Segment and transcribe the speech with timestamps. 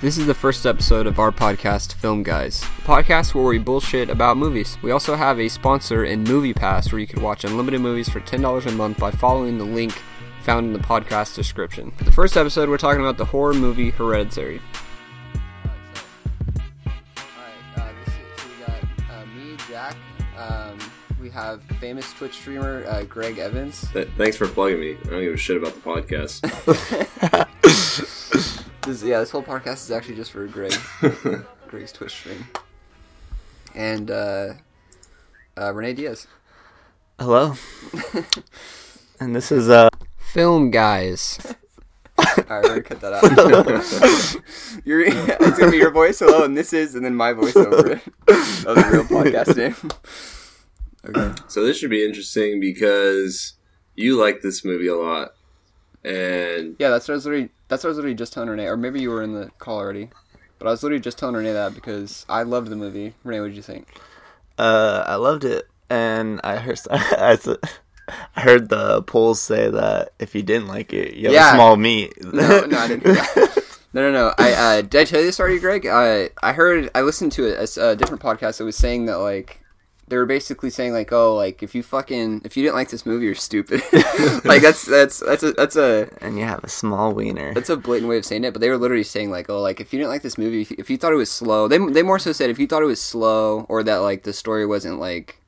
[0.00, 4.08] This is the first episode of our podcast, Film Guys, a podcast where we bullshit
[4.08, 4.78] about movies.
[4.80, 8.20] We also have a sponsor in Movie Pass where you can watch unlimited movies for
[8.20, 9.92] $10 a month by following the link
[10.40, 11.90] found in the podcast description.
[11.90, 14.62] For The first episode, we're talking about the horror movie Hereditary.
[17.76, 17.94] Alright,
[18.48, 19.96] we got uh, me, Jack.
[20.34, 20.78] Um,
[21.20, 23.86] we have famous Twitch streamer uh, Greg Evans.
[23.92, 24.96] Th- thanks for plugging me.
[25.04, 26.40] I don't give a shit about the podcast.
[28.90, 30.74] This, yeah, this whole podcast is actually just for Greg.
[31.68, 32.44] Greg's Twitch stream.
[33.72, 34.54] And uh,
[35.56, 36.26] uh, Renee Diaz.
[37.16, 37.54] Hello.
[39.20, 39.90] and this is uh
[40.32, 41.54] Film guys.
[42.18, 44.82] Alright, we're gonna cut that out.
[44.84, 47.92] You're, it's gonna be your voice, hello, and this is, and then my voice over
[47.92, 48.00] it.
[48.26, 49.90] That was a real podcast name.
[51.04, 51.40] Okay.
[51.46, 53.52] so this should be interesting because
[53.94, 55.30] you like this movie a lot,
[56.04, 57.50] and Yeah, that's what I was literally.
[57.68, 59.78] That's what I was literally just telling Renee, or maybe you were in the call
[59.78, 60.10] already.
[60.58, 63.14] But I was literally just telling Renee that because I loved the movie.
[63.24, 63.88] Renee, what did you think?
[64.58, 70.42] uh I loved it and I heard I heard the polls say that if you
[70.42, 71.52] didn't like it, you have Yeah.
[71.52, 72.12] a small meat.
[72.24, 73.04] No, no, I didn't.
[73.04, 73.64] hear that.
[73.92, 74.32] No, no, no.
[74.38, 75.84] I uh, did I tell you this story, Greg?
[75.84, 79.16] I I heard I listened to a, a, a different podcast that was saying that
[79.18, 79.62] like
[80.10, 83.06] they were basically saying like oh like if you fucking if you didn't like this
[83.06, 83.80] movie you're stupid.
[84.44, 87.54] like that's that's that's a that's a and you have a small wiener.
[87.54, 88.52] that's a blatant way of saying it.
[88.52, 90.70] But they were literally saying like oh like if you didn't like this movie if
[90.70, 92.82] you, if you thought it was slow they they more so said if you thought
[92.82, 95.40] it was slow or that like the story wasn't like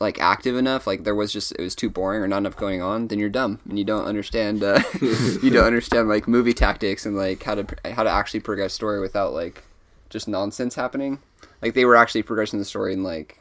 [0.00, 2.82] like active enough like there was just it was too boring or not enough going
[2.82, 7.06] on then you're dumb and you don't understand uh, you don't understand like movie tactics
[7.06, 9.64] and like how to how to actually progress story without like
[10.10, 11.18] just nonsense happening
[11.62, 13.40] like they were actually progressing the story and like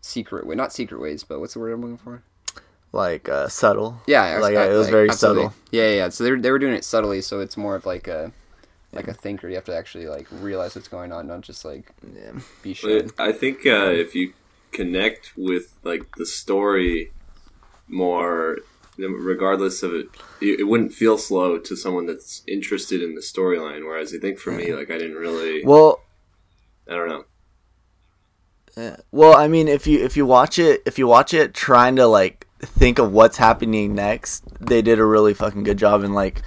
[0.00, 2.22] secret way not secret ways but what's the word i'm looking for
[2.92, 4.00] like uh subtle.
[4.06, 5.44] yeah Like, I- it was like, very absolutely.
[5.44, 5.56] subtle.
[5.70, 6.08] yeah yeah yeah.
[6.08, 8.32] so they were, they were doing it subtly so it's more of like a
[8.92, 11.92] like a thinker you have to actually like realize what's going on not just like
[12.16, 12.32] Yeah.
[12.62, 14.32] be shit I think uh, if you
[14.72, 17.12] connect with like the story
[17.86, 18.58] more,
[18.98, 20.06] regardless of it,
[20.40, 23.84] it it wouldn't feel slow to someone that's interested in the storyline.
[23.84, 26.02] Whereas I think for me, like I didn't really, Well,
[26.88, 27.24] I don't know.
[28.78, 28.96] Yeah.
[29.10, 32.06] Well, I mean, if you if you watch it, if you watch it trying to
[32.06, 36.42] like think of what's happening next, they did a really fucking good job in like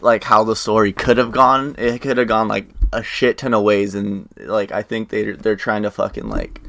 [0.00, 1.74] like how the story could have gone.
[1.76, 5.32] It could have gone like a shit ton of ways, and like I think they
[5.32, 6.62] they're trying to fucking like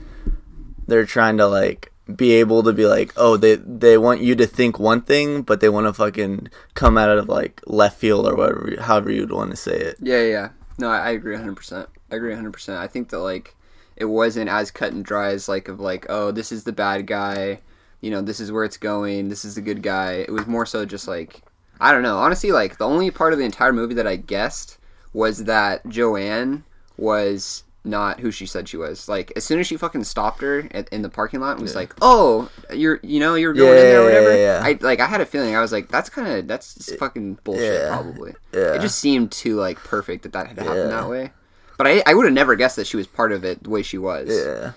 [0.87, 4.45] they're trying to like be able to be like, oh, they they want you to
[4.45, 8.35] think one thing, but they want to fucking come out of like left field or
[8.35, 9.95] whatever, however you'd want to say it.
[10.01, 10.49] Yeah, yeah.
[10.77, 11.87] No, I, I agree 100%.
[12.11, 12.77] I agree 100%.
[12.77, 13.55] I think that, like,
[13.97, 17.05] it wasn't as cut and dry as, like, of, like, oh, this is the bad
[17.07, 17.59] guy.
[17.99, 19.29] You know, this is where it's going.
[19.29, 20.13] This is the good guy.
[20.27, 21.41] It was more so just, like,
[21.81, 22.17] I don't know.
[22.17, 24.77] Honestly, like, the only part of the entire movie that I guessed
[25.13, 26.63] was that Joanne
[26.97, 29.07] was not who she said she was.
[29.07, 31.73] Like, as soon as she fucking stopped her at, in the parking lot and was
[31.75, 34.37] like, oh, you're, you know, you're going in there or whatever.
[34.37, 34.65] yeah, yeah.
[34.65, 35.55] I, like, I had a feeling.
[35.55, 37.87] I was like, that's kind of, that's fucking bullshit, Yeah.
[37.87, 38.33] probably.
[38.53, 38.73] Yeah.
[38.73, 41.01] It just seemed too like perfect that that had happened Yeah.
[41.01, 41.31] that way.
[41.77, 43.83] But I, I would have never guessed that she was part of it the way
[43.83, 44.29] she was.
[44.29, 44.73] Yeah.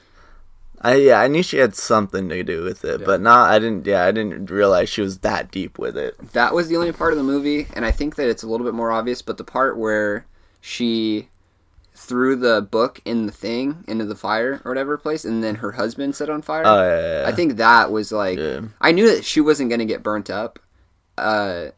[0.82, 3.86] I yeah, I knew she had something to do with it, but not I didn't
[3.86, 6.16] yeah, I didn't realize she was that deep with it.
[6.32, 8.64] That was the only part of the movie, and I think that it's a little
[8.64, 9.20] bit more obvious.
[9.20, 10.24] But the part where
[10.62, 11.28] she
[11.94, 15.72] threw the book in the thing into the fire or whatever place, and then her
[15.72, 16.62] husband set on fire.
[16.64, 17.28] Oh yeah, yeah, yeah.
[17.28, 18.60] I think that was like Yeah.
[18.80, 20.58] I knew that she wasn't going to get burnt up
[21.20, 21.70] uh,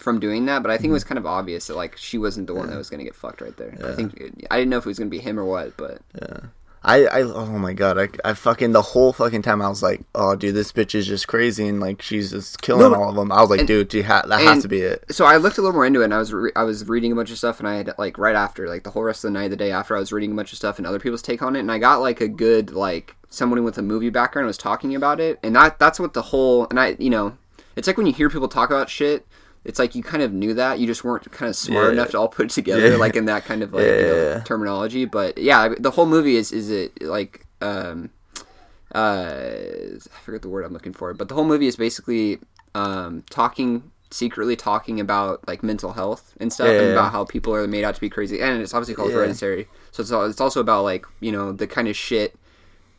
[0.00, 1.08] from doing that, but I think it was mm-hmm.
[1.08, 3.40] kind of obvious that like she wasn't the one that was going to get fucked
[3.40, 3.76] right there.
[3.84, 6.00] I think I didn't know if it was going to be him or what, but
[6.20, 6.40] yeah.
[6.82, 10.00] I, I oh my god, I, I fucking the whole fucking time I was like,
[10.14, 13.16] oh dude, this bitch is just crazy and like she's just killing No, all of
[13.16, 13.30] them.
[13.30, 15.04] I was like, and- dude, she ha- that has to be it.
[15.10, 17.12] so I looked a little more into it, and I was re- I was reading
[17.12, 19.28] a bunch of stuff, and I had like right after, like the whole rest of
[19.32, 21.22] the night, the day after, I was reading a bunch of stuff and other people's
[21.22, 24.46] take on it, and I got like a good like someone with a movie background
[24.46, 27.36] was talking about it, and that that's what the whole and I you know,
[27.76, 29.26] it's like when you hear people talk about shit.
[29.64, 31.92] It's like you kind of knew that you just weren't kind of smart Yeah.
[31.92, 32.96] enough to all put it together, Yeah.
[32.96, 35.04] like in that kind of like you know, terminology.
[35.04, 38.10] But yeah, the whole movie is is it like um
[38.94, 39.40] uh
[40.06, 42.38] I forget the word I'm looking for, but the whole movie is basically
[42.74, 47.54] um talking secretly talking about like mental health and stuff Yeah, and about how people
[47.54, 49.18] are made out to be crazy and it's obviously called Yeah.
[49.18, 52.34] hereditary so it's, it's also about like you know the kind of shit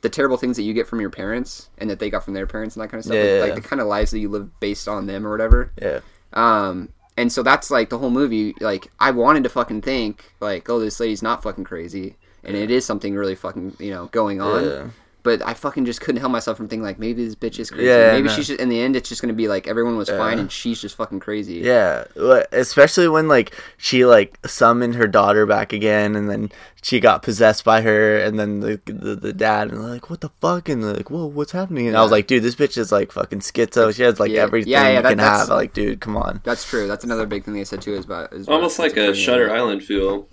[0.01, 2.47] the terrible things that you get from your parents and that they got from their
[2.47, 4.29] parents and that kind of stuff Yeah, like, like the kind of lives that you
[4.29, 5.99] live based on them or whatever Yeah.
[6.33, 8.55] Um, and so that's like the whole movie.
[8.59, 12.71] Like, I wanted to fucking think, like, oh, this lady's not fucking crazy, and it
[12.71, 14.63] is something really fucking, you know, going on.
[14.63, 14.87] Yeah.
[15.23, 17.87] But I fucking just couldn't help myself from thinking like maybe this bitch is crazy.
[17.87, 18.33] Yeah, maybe no.
[18.33, 20.81] she's just, in the end it's just gonna be like everyone was fine and she's
[20.81, 21.55] just fucking crazy.
[21.55, 22.05] Yeah,
[22.51, 26.51] especially when like she like summoned her daughter back again, and then
[26.83, 30.29] she got possessed by her, and then the the, the dad and like, "What the
[30.41, 33.11] fuck?" And like, "Whoa, what's happening?" And I was like, "Dude, this bitch is like
[33.11, 33.93] fucking schizo.
[33.95, 36.41] She has like Yeah, everything yeah, yeah, you that- can have." Like, dude, come on.
[36.43, 36.87] That's true.
[36.87, 39.13] That's another big thing they said too is about is about Almost like a.
[39.13, 40.27] Shutter Island feel.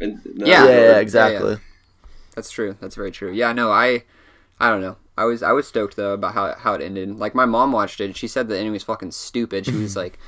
[0.00, 0.46] And Yeah.
[0.46, 1.56] Yeah, Yeah, yeah, exactly.
[2.34, 2.76] That's true.
[2.80, 3.32] That's very true.
[3.32, 4.04] Yeah, no, I,
[4.58, 4.96] I don't know.
[5.16, 7.18] I was I was stoked though about how how it ended.
[7.18, 8.06] Like my mom watched it.
[8.06, 9.66] and She said the ending was fucking stupid.
[9.66, 10.18] She was like,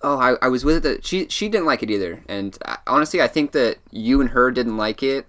[0.00, 2.22] "Oh, I, I was with it." She she didn't like it either.
[2.28, 5.26] And I, honestly, I think that you and her didn't like it.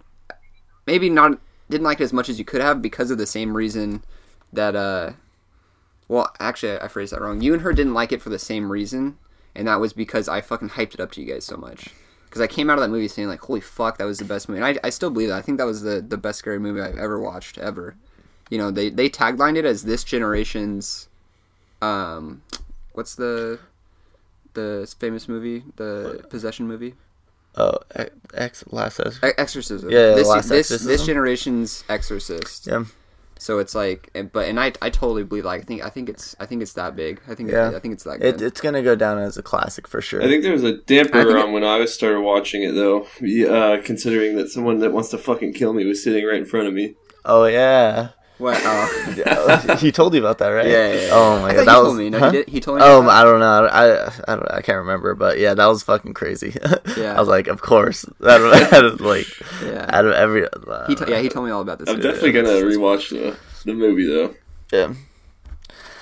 [0.88, 1.38] Maybe not
[1.70, 4.04] didn't like it as much as you could have because of the same reason
[4.54, 5.14] that uh.
[6.08, 7.42] Well, actually, I phrased that wrong.
[7.42, 9.18] You and her didn't like it for the same reason,
[9.56, 11.90] and that was because I fucking hyped it up to you guys so much.
[12.34, 14.50] Because I came out of that movie saying like, "Holy fuck, that was the best
[14.50, 15.38] movie." And I, I still believe that.
[15.38, 17.96] I think that was the, the best scary movie I've ever watched ever.
[18.50, 21.10] You know, they they taglined it as this generation's,
[21.82, 22.42] um,
[22.94, 23.60] what's the,
[24.56, 26.96] the famous movie, the possession movie,
[27.56, 27.78] Oh,
[28.34, 29.20] ex- last says.
[29.24, 29.92] E- Exorcism.
[29.92, 30.88] Yeah, this Last this Exorcism.
[30.92, 32.66] this generation's Exorcist.
[32.66, 32.86] Yeah,
[33.40, 35.46] So it's like, but and I I totally believe.
[35.46, 37.22] Like I think I think it's I think it's that big.
[37.28, 37.72] I think Yeah.
[37.76, 38.36] I think it's that good.
[38.36, 40.22] it, it's gonna go down as a classic for sure.
[40.22, 43.08] I think there was a damper think on when I started watching it, though.
[43.24, 46.68] Uh, considering that someone that wants to fucking kill me was sitting right in front
[46.68, 46.96] of me.
[47.26, 48.10] oh yeah,
[48.44, 48.62] what?
[48.64, 49.78] Oh.
[49.80, 50.68] he told you about that, right?
[50.68, 51.10] Yeah, yeah, yeah.
[51.14, 51.88] Oh my I god, that you was.
[51.88, 52.10] told me.
[52.12, 52.26] No, huh?
[52.32, 52.50] he did.
[52.50, 52.84] He told me.
[52.86, 53.08] Oh.
[53.10, 53.66] I don't know.
[53.66, 54.52] I, I don't.
[54.52, 56.56] I can't remember, but yeah, that was fucking crazy.
[56.98, 57.16] Yeah.
[57.16, 58.06] I was like, of course.
[58.24, 59.26] Out of, out of like,
[59.64, 59.86] Yeah.
[59.90, 60.46] out of every.
[60.48, 61.90] Uh, He t- yeah, he told me all about this.
[61.90, 63.36] I'm definitely gonna rewatch the
[63.66, 64.36] the movie though.
[64.72, 64.94] yeah.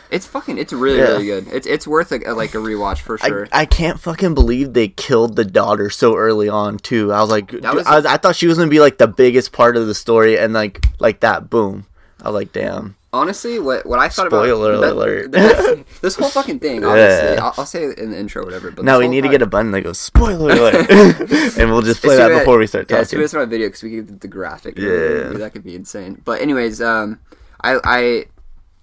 [0.09, 0.57] It's fucking.
[0.57, 1.05] It's really Yeah.
[1.05, 1.47] really good.
[1.47, 3.47] It's it's worth a, a, like a rewatch for sure.
[3.53, 7.13] I, I can't fucking believe they killed the daughter so early on too.
[7.13, 9.07] I was like, That was- I, was- I thought she was gonna be like the
[9.07, 11.85] biggest part of the story, and like like that, boom.
[12.21, 12.95] I was like, damn.
[13.13, 15.31] Honestly, what what I thought about Spoiler about alert.
[15.33, 16.85] that- this whole fucking thing.
[16.85, 17.43] Obviously, Yeah.
[17.43, 18.71] I'll, I'll say it in the intro, whatever.
[18.71, 20.89] But this we need to get a button that goes spoiler alert,
[21.57, 23.19] and we'll just play that before we start Yeah, talking.
[23.19, 24.77] this on a video because we get the graphic.
[24.77, 25.23] Yeah.
[25.25, 26.21] Maybe that could be insane.
[26.23, 27.19] But anyways, um,
[27.61, 28.25] I I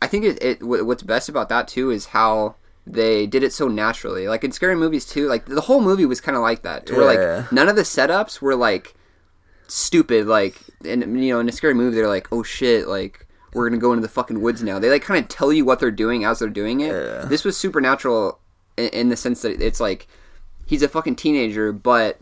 [0.02, 2.56] I think it, it what's best about that too is how
[2.86, 4.28] they did it so naturally.
[4.28, 6.84] Like in scary movies too, like the whole movie was kind of like that.
[6.86, 7.36] To where Yeah.
[7.38, 8.94] like none of the setups were like
[9.68, 10.26] stupid.
[10.26, 13.24] Like and you know in a scary movie they're like oh shit like.
[13.58, 14.78] We're gonna go into the fucking woods now.
[14.78, 16.92] They like kind of tell you what they're doing as they're doing it.
[16.92, 17.24] Yeah.
[17.26, 18.38] This was supernatural
[18.76, 20.06] in, in the sense that it's like
[20.66, 22.18] he's a fucking teenager, but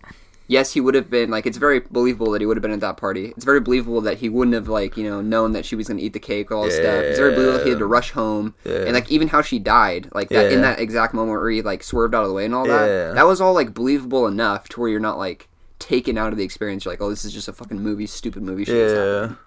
[0.49, 2.81] yes, he would have been like it's very believable that he would have been at
[2.81, 3.27] that party.
[3.37, 6.01] It's very believable that he wouldn't have like you know known that she was gonna
[6.01, 7.05] eat the cake all this stuff.
[7.05, 8.85] It's very believable he had to rush home Yeah.
[8.85, 11.83] and like even how she died, like that in that exact moment where he like
[11.83, 12.79] swerved out of the way and all Yeah.
[12.87, 13.15] that.
[13.17, 15.49] That was all like believable enough to where you're not like
[15.79, 16.85] taken out of the experience.
[16.87, 18.65] You're like, oh, this is just a fucking movie, stupid movie.
[18.65, 19.39] Shit Yeah, happening.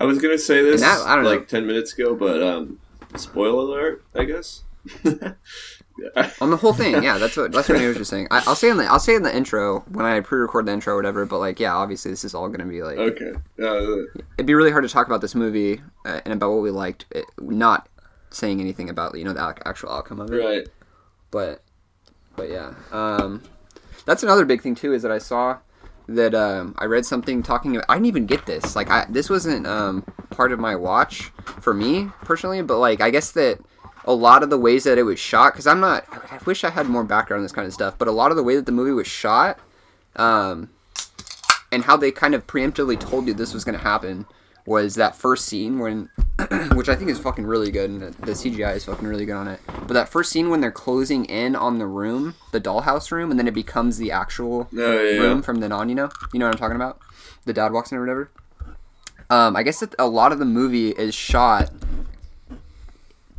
[0.00, 1.30] I was gonna say this that- I don't know.
[1.30, 2.78] like ten minutes ago, but um,
[3.16, 4.62] spoiler alert, I guess.
[6.40, 8.28] On the whole thing, yeah, that's what that's what I was just saying.
[8.30, 10.92] I, I'll say in the I'll say in the intro when I pre-record the intro
[10.94, 11.26] or whatever.
[11.26, 13.32] But like, yeah, obviously this is all gonna be like okay.
[13.60, 14.04] Uh,
[14.36, 17.06] it'd be really hard to talk about this movie uh, and about what we liked,
[17.10, 17.88] it, not
[18.30, 20.36] saying anything about you know the actual outcome of it.
[20.36, 20.68] right.
[21.32, 21.62] But
[22.36, 23.42] but yeah, um,
[24.06, 25.58] that's another big thing too is that I saw
[26.08, 27.76] that um, I read something talking.
[27.76, 28.74] About, I didn't even get this.
[28.74, 33.10] Like I, this wasn't um, part of my watch for me personally, but like I
[33.10, 33.60] guess that
[34.04, 36.04] a lot of the ways that it was shot because I'm not.
[36.32, 38.36] I wish I had more background on this kind of stuff, but a lot of
[38.36, 39.58] the way that the movie was shot.
[40.16, 40.70] Um,
[41.70, 44.26] and how they kind of preemptively told you this was going to happen
[44.68, 46.08] was that first scene when
[46.74, 49.34] which i think is fucking really good and the the cgi is fucking really good
[49.36, 53.10] on it but that first scene when they're closing in on the room the dollhouse
[53.10, 55.20] room and then it becomes the actual Oh, yeah, yeah.
[55.20, 56.08] room from the non you know?
[56.32, 57.00] You know what i'm talking about?
[57.44, 58.30] The dad walks in or whatever?
[59.30, 61.70] Um, i guess that a lot of the movie is shot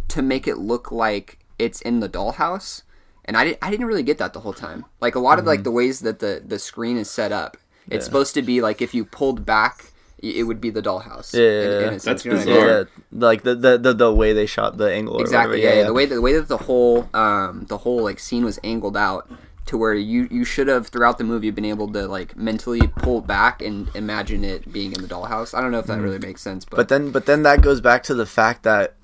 [0.09, 2.83] to make it look like it's in the dollhouse
[3.25, 4.85] and I, didn't, I didn't really get that the whole time.
[5.01, 5.49] Like a lot of Mm-hmm.
[5.49, 7.57] like the ways that the, the screen is set up
[7.91, 9.88] it's supposed to be like if you pulled back
[10.21, 11.89] it would be the dollhouse Yeah, yeah, yeah.
[11.91, 12.55] sense, That's you know what I mean?
[12.63, 12.77] bizarre.
[12.79, 15.15] yeah, like the, the the the way they shot the angle.
[15.17, 15.75] or exactly whatever.
[15.75, 18.43] yeah, yeah, the way that the way that the whole um the whole like scene
[18.45, 19.29] was angled out
[19.65, 23.21] to where you you should have throughout the movie been able to like mentally pull
[23.21, 26.41] back and imagine it being in the dollhouse i don't know if that really makes
[26.41, 26.77] sense but.
[26.77, 28.95] But then, but then that goes back to the fact that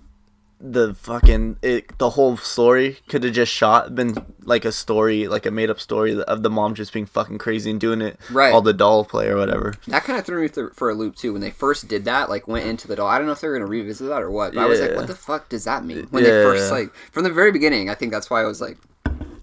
[0.71, 5.45] the fucking it, the whole story could have just shot been like a story, like
[5.45, 8.53] a made up story of the mom just being fucking crazy and doing it Right.
[8.53, 9.73] all the doll play or whatever.
[9.87, 11.33] that kind of threw me th- for a loop too.
[11.33, 13.47] When they first did that like went into the doll i don't know if they
[13.47, 15.65] were going to revisit that or what but i was like what the fuck does
[15.65, 16.07] that mean?
[16.09, 18.77] When they first like from the very beginning i think that's why i was like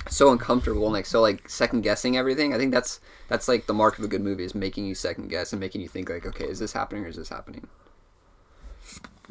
[0.09, 2.53] so uncomfortable and like so like second guessing everything.
[2.53, 2.99] I think that's
[3.29, 5.81] that's like the mark of a good movie is making you second guess and making
[5.81, 7.69] you think like okay is this happening or is this happening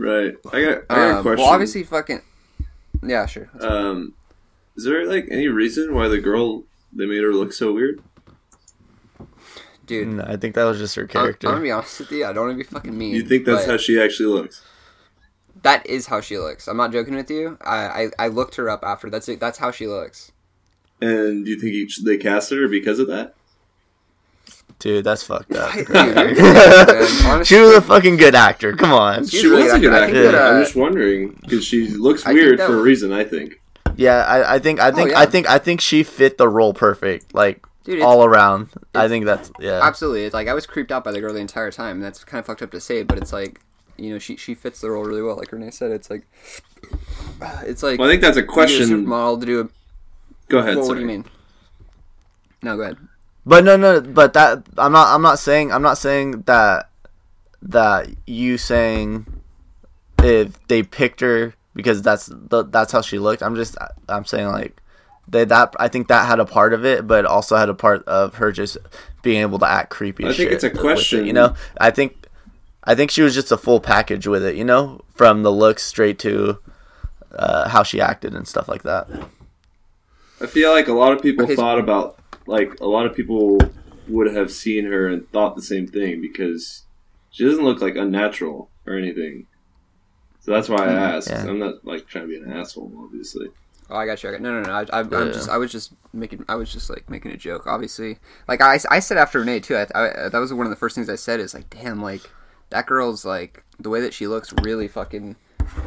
[0.02, 0.36] Right.
[0.52, 0.78] I got.
[0.90, 1.44] I got a Um, question.
[1.44, 2.22] well, obviously, fucking.
[3.04, 3.50] Yeah, sure.
[3.60, 4.14] Um,
[4.76, 8.02] is there like any reason why the girl they made her look so weird?
[9.86, 11.48] Dude, No, I think that was just her I'm, I'm character.
[11.48, 12.26] gonna be honest with you.
[12.26, 13.14] I don't want to be fucking mean.
[13.14, 14.64] You think that's how she actually looks?
[15.64, 16.68] that is how she looks.
[16.68, 17.58] I'm not joking with you.
[17.62, 19.10] I, I, I looked her up after.
[19.12, 19.40] That's it.
[19.40, 20.32] That's how she looks.
[21.02, 23.36] And do you think each, they casted her because of that?
[24.82, 25.72] Dude, that's fucked up.
[25.76, 27.26] Dude, you're crazy, man.
[27.26, 28.76] Honestly, she was a fucking good actor.
[28.76, 29.26] Come on.
[29.28, 30.24] She's she really was a good I actor.
[30.32, 33.12] that, uh, I'm just wondering because she looks I weird that- for a reason.
[33.14, 33.62] I think.
[33.96, 35.20] Yeah, I, I think I think Oh, yeah.
[35.20, 37.34] I think I think she fit the role perfect.
[37.36, 38.70] Like Dude, all around.
[38.96, 39.80] I think that's yeah.
[39.84, 40.24] absolutely.
[40.26, 41.98] It's like I was creeped out by the girl the entire time.
[41.98, 43.60] And that's kind of fucked up to say, but it's like
[43.98, 45.36] you know she she fits the role really well.
[45.36, 46.26] Like Renee said, it's like
[47.64, 49.06] it's like Well, I think that's a you a question.
[49.06, 49.70] model to do a.
[50.48, 50.78] Go ahead.
[50.78, 51.26] Well, what do you mean?
[52.64, 52.98] No, go ahead.
[53.46, 55.14] But no, no, but that I'm not.
[55.14, 55.72] I'm not saying.
[55.72, 56.90] I'm not saying that
[57.64, 59.26] that you saying
[60.24, 63.42] if they picked her because that's the, that's how she looked.
[63.42, 63.76] I'm just.
[64.08, 64.80] I'm saying like
[65.28, 65.74] they that.
[65.80, 68.52] I think that had a part of it, but also had a part of her
[68.52, 68.78] just
[69.24, 70.24] being able to act creepy.
[70.26, 72.18] I think shit it's a with it, question- you know, I think.
[72.84, 74.56] I think she was just a full package with it.
[74.56, 76.58] You know, from the looks straight to
[77.32, 79.08] uh, how she acted and stuff like that.
[80.42, 81.56] I feel like a lot of people Okay.
[81.56, 82.18] thought about
[82.48, 83.58] like a lot of people
[84.08, 86.86] would have seen her and thought the same thing because
[87.30, 89.48] she doesn't look like unnatural or anything.
[90.40, 91.30] So that's why I mm, asked.
[91.30, 91.46] yeah.
[91.48, 93.48] I'm not like trying to be an asshole, obviously.
[93.90, 94.30] Oh, I got you.
[94.30, 94.72] I got, no, no, no.
[94.72, 95.26] I, I, I'm Yeah.
[95.34, 97.68] just, I was just making, I was just like making a joke.
[97.68, 98.18] Obviously,
[98.48, 99.76] like I, I said after Renee too.
[99.76, 101.40] I, I, that was one of the first things I said.
[101.40, 102.22] Is like, damn, like
[102.70, 105.36] that girl's like the way that she looks really fucking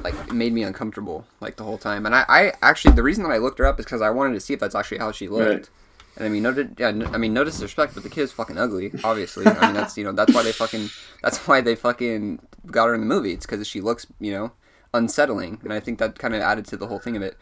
[0.02, 2.06] like made me uncomfortable like the whole time.
[2.06, 4.34] And I, I actually the reason that I looked her up is because I wanted
[4.34, 5.48] to see if that's actually how she looked.
[5.50, 5.68] Right.
[6.16, 8.92] And I mean, no, yeah, I mean, no disrespect, but the kid's fucking ugly.
[9.02, 10.88] Obviously, I mean, that's you know, that's why they fucking,
[11.22, 13.32] that's why they fucking got her in the movie.
[13.32, 14.52] It's because she looks, you know,
[14.92, 17.36] unsettling, and I think that kind of added to the whole thing of it.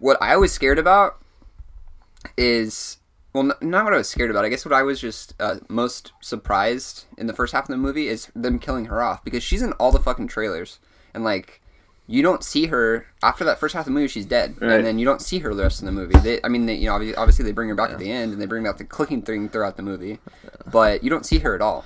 [0.00, 1.18] What I was scared about
[2.36, 2.98] is,
[3.32, 4.44] well, n- not what I was scared about.
[4.44, 7.76] I guess what I was just uh, most surprised in the first half of the
[7.76, 10.80] movie is them killing her off because she's in all the fucking trailers,
[11.14, 11.62] and like.
[12.10, 14.08] You don't see her after that first half of the movie.
[14.08, 14.72] She's dead, Right.
[14.76, 16.18] and then you don't see her the rest of the movie.
[16.18, 18.32] They, I mean, they, you know, obvi- obviously they bring her back at the end,
[18.32, 20.18] and they bring out the clicking thing throughout the movie,
[20.72, 21.84] but you don't see her at all.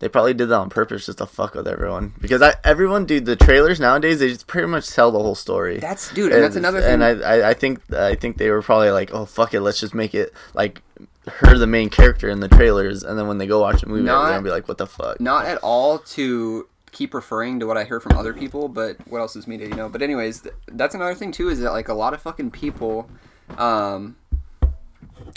[0.00, 2.12] They probably did that on purpose just to fuck with everyone.
[2.20, 5.78] Because I, everyone, dude, the trailers nowadays they just pretty much tell the whole story.
[5.78, 7.00] That's dude, and that's another thing.
[7.00, 9.80] And I, I, I think, I think they were probably like, oh fuck it, let's
[9.80, 10.82] just make it like
[11.26, 14.02] her the main character in the trailers, and then when they go watch the movie,
[14.02, 15.20] Not- they're gonna be like, what the fuck?
[15.20, 19.18] not at all to keep referring to what I heard from other people, but what
[19.18, 19.88] else is media, you know?
[19.90, 23.10] But anyways, th- that's another thing too is that like a lot of fucking people,
[23.58, 24.16] um,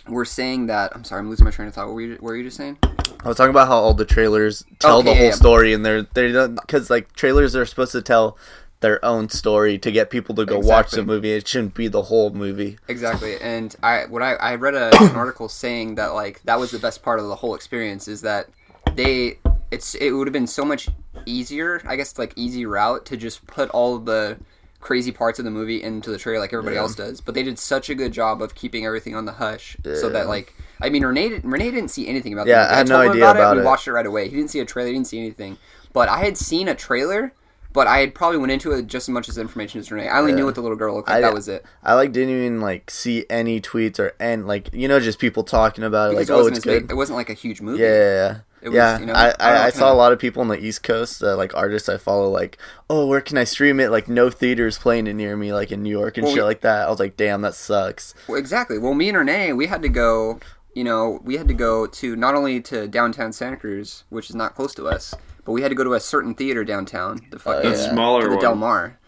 [0.07, 0.91] were saying that.
[0.95, 1.87] I'm sorry, I'm losing my train of thought.
[1.87, 2.77] What were you, what were you just saying?
[2.83, 5.31] I was talking about how all the trailers tell Okay, the whole yeah.
[5.31, 8.37] story, and they're they're because like trailers are supposed to tell
[8.79, 11.31] their own story to get people to go watch the movie.
[11.31, 12.77] It shouldn't be the whole movie.
[12.87, 16.71] Exactly, and I what I, I read a, an article saying that like that was
[16.71, 18.47] the best part of the whole experience is that
[18.93, 19.39] they
[19.71, 20.87] it's it would have been so much
[21.25, 24.37] easier, I guess like easy route to just put all the
[24.79, 26.83] crazy parts of the movie into the trailer like everybody Yeah.
[26.83, 29.75] else does, but they did such a good job of keeping everything on the hush
[29.83, 32.73] so that like I mean Renee did, Renee didn't see anything about Yeah, the movie.
[32.73, 33.59] I had no idea about, about it.
[33.59, 33.61] it.
[33.61, 34.29] We watched it right away.
[34.29, 34.87] He didn't see a trailer.
[34.87, 35.57] He didn't see anything,
[35.93, 37.33] but I had seen a trailer.
[37.73, 40.07] But I had probably went into it just as much as information as Renee.
[40.07, 40.37] I only Yeah.
[40.37, 41.17] knew what the little girl looked like.
[41.17, 41.63] I- that was it.
[41.83, 45.43] I like didn't even like see any tweets or and like you know just people
[45.43, 46.91] talking about it Because like it oh it's as big- good.
[46.91, 47.83] It wasn't like a huge movie.
[47.83, 48.37] Yeah,
[48.71, 48.91] yeah, yeah.
[48.93, 50.59] Was, you know, I, I I, I saw kinda- a lot of people on the
[50.63, 52.57] East Coast, uh, like artists I follow, like,
[52.89, 53.89] oh, where can I stream it?
[53.91, 56.47] Like, no theaters playing it near me, like in New York and Well, shit we-
[56.47, 56.87] like that.
[56.87, 58.13] I was like, damn, that sucks.
[58.27, 58.77] Well, exactly.
[58.77, 60.39] Well, me and Renee, we had to go.
[60.73, 64.35] You know, we had to go to not only to downtown Santa Cruz, which is
[64.35, 65.11] not close to us,
[65.43, 67.19] but we had to go to a certain theater downtown.
[67.31, 68.41] The fucking The smaller to the one.
[68.43, 68.99] Del Mar.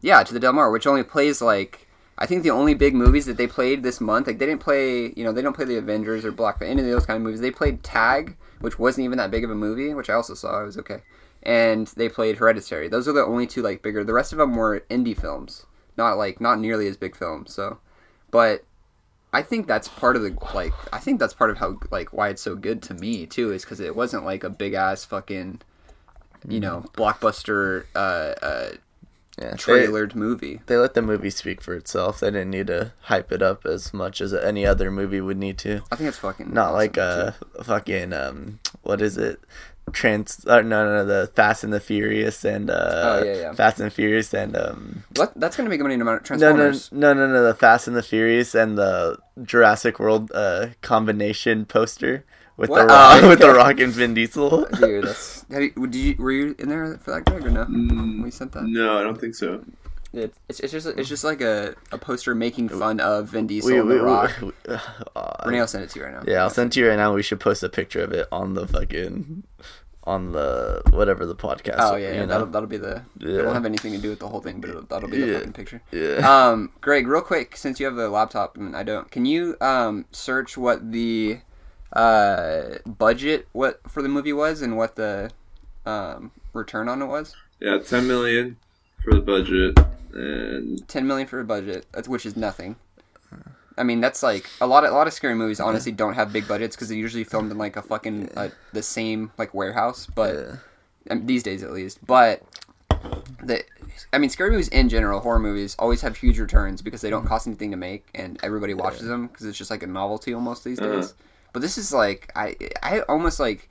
[0.00, 1.86] Yeah, to the Del Mar, which only plays like
[2.18, 4.26] I think the only big movies that they played this month.
[4.26, 6.86] Like they didn't play, you know, they don't play the Avengers or Black any of
[6.88, 7.40] those kind of movies.
[7.40, 10.62] They played Tag, which wasn't even that big of a movie, which I also saw.
[10.62, 11.02] It was okay,
[11.42, 12.88] and they played Hereditary.
[12.88, 14.02] Those are the only two like bigger.
[14.02, 15.66] The rest of them were indie films,
[15.96, 17.52] not like not nearly as big films.
[17.52, 17.78] So,
[18.30, 18.64] but
[19.34, 22.30] I think that's part of the like I think that's part of how like why
[22.30, 25.60] it's so good to me too is because it wasn't like a big ass fucking
[26.48, 28.70] you know blockbuster uh, uh
[29.40, 30.60] Yeah, they, movie.
[30.66, 32.20] they let the movie speak for itself.
[32.20, 35.58] They didn't need to hype it up as much as any other movie would need
[35.58, 35.82] to.
[35.90, 39.40] I think it's fucking Not awesome, like uh, fucking um, what is it?
[39.92, 40.46] Trans?
[40.46, 43.52] Uh, no, no, no, the Fast and the Furious and uh, Oh, yeah, yeah.
[43.52, 45.22] Fast and Furious and um, too.
[45.22, 47.42] That- that's gonna make money no matter No, no, no, no, no.
[47.44, 52.24] The Fast and the Furious and the Jurassic World uh, combination poster
[52.56, 52.80] with What?
[52.82, 54.64] the rock, Oh, with the rock and Vin Diesel.
[54.80, 55.44] Dude, that's.
[55.50, 57.64] Have you, did you, were you in there for that, Greg, or no?
[57.64, 58.62] When we sent that?
[58.64, 59.64] Mm, No, I don't think so.
[60.12, 63.72] It, it's, it's just it's just like a, a poster making fun of Vin Diesel
[63.72, 64.30] We, and we, The Rock.
[64.42, 64.52] we-
[65.16, 66.22] uh, Renee, I'll send it to you right now.
[66.32, 67.12] yeah, I'll send it to you right now.
[67.12, 69.42] We should post a picture of it on the fucking
[70.04, 71.76] on the whatever the podcast.
[71.78, 72.96] Oh yeah, yeah that'll, that'll be the.
[73.20, 73.42] It Yeah.
[73.42, 75.38] won't have anything to do with the whole thing, but it'll, that'll be the Yeah.
[75.38, 75.82] fucking picture.
[75.90, 76.18] yeah.
[76.48, 80.04] Um, Greg, real quick, since you have the laptop and I don't, can you um
[80.12, 81.38] search what the
[81.94, 85.30] uh budget what for the movie was and what the
[85.86, 87.34] um return on it was?
[87.60, 88.56] Yeah, ten million
[89.02, 89.78] for the budget,
[90.12, 92.76] and Ten million for a budget, that's- which is nothing.
[93.76, 95.58] I mean, that's like a lot of a lot of scary movies.
[95.58, 98.82] Honestly, don't have big budgets because they're usually filmed in like a fucking uh, the
[98.84, 100.06] same like warehouse.
[100.06, 100.56] But Yeah.
[101.10, 101.98] um, these days at least.
[102.06, 102.42] But
[103.42, 103.64] the,
[104.12, 107.26] I mean, scary movies in general, horror movies always have huge returns because they don't
[107.26, 110.62] cost anything to make, and everybody watches them because it's just like a novelty almost
[110.62, 110.90] these Uh-huh.
[111.54, 113.70] But this is like I I almost like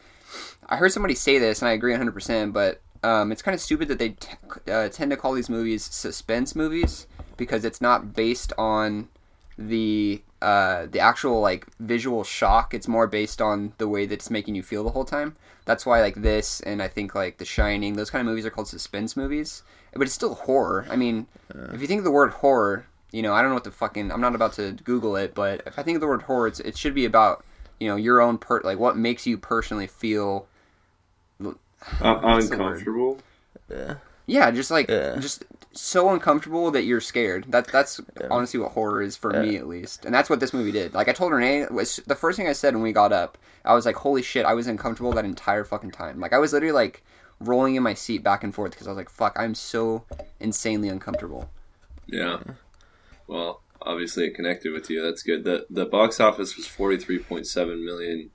[0.68, 2.12] I heard somebody say this, and I agree 100.
[2.13, 5.50] percent But um, it's kind of stupid that they t- uh, tend to call these
[5.50, 7.06] movies suspense movies
[7.38, 9.10] because it's not based on
[9.58, 12.74] the uh, the actual like visual shock.
[12.74, 15.36] It's more based on the way that it's making you feel the whole time.
[15.66, 18.50] That's why like this and I think like The Shining, those kind of movies are
[18.50, 19.62] called suspense movies.
[19.92, 20.88] But it's still horror.
[20.90, 21.28] I mean,
[21.74, 24.12] if you think of the word horror, you know, I don't know what the fucking.
[24.12, 26.60] I'm not about to Google it, but if I think of the word horror, it's,
[26.62, 27.46] it should be about
[27.80, 30.48] you know your own per like what makes you personally feel.
[31.44, 31.51] uh,
[32.22, 32.65] What's the word?
[32.72, 33.20] uncomfortable.
[33.70, 33.96] yeah.
[34.25, 35.18] Yeah, just like Yeah.
[35.20, 37.46] just so uncomfortable that you're scared.
[37.50, 38.00] That that's
[38.32, 40.94] honestly what horror is for me at least, and that's what this movie did.
[40.94, 43.38] Like I told Renee, was the first thing I said when we got up.
[43.65, 46.20] I was like, "Holy shit!" I was uncomfortable that entire fucking time.
[46.22, 47.03] Like I was literally like
[47.42, 50.03] rolling in my seat back and forth because I was like, "Fuck!" I'm so
[50.39, 51.50] insanely uncomfortable.
[52.08, 52.39] Yeah.
[53.27, 55.02] Well, obviously it connected with you.
[55.02, 55.44] That's good.
[55.44, 58.30] The the box office was forty three point seven million.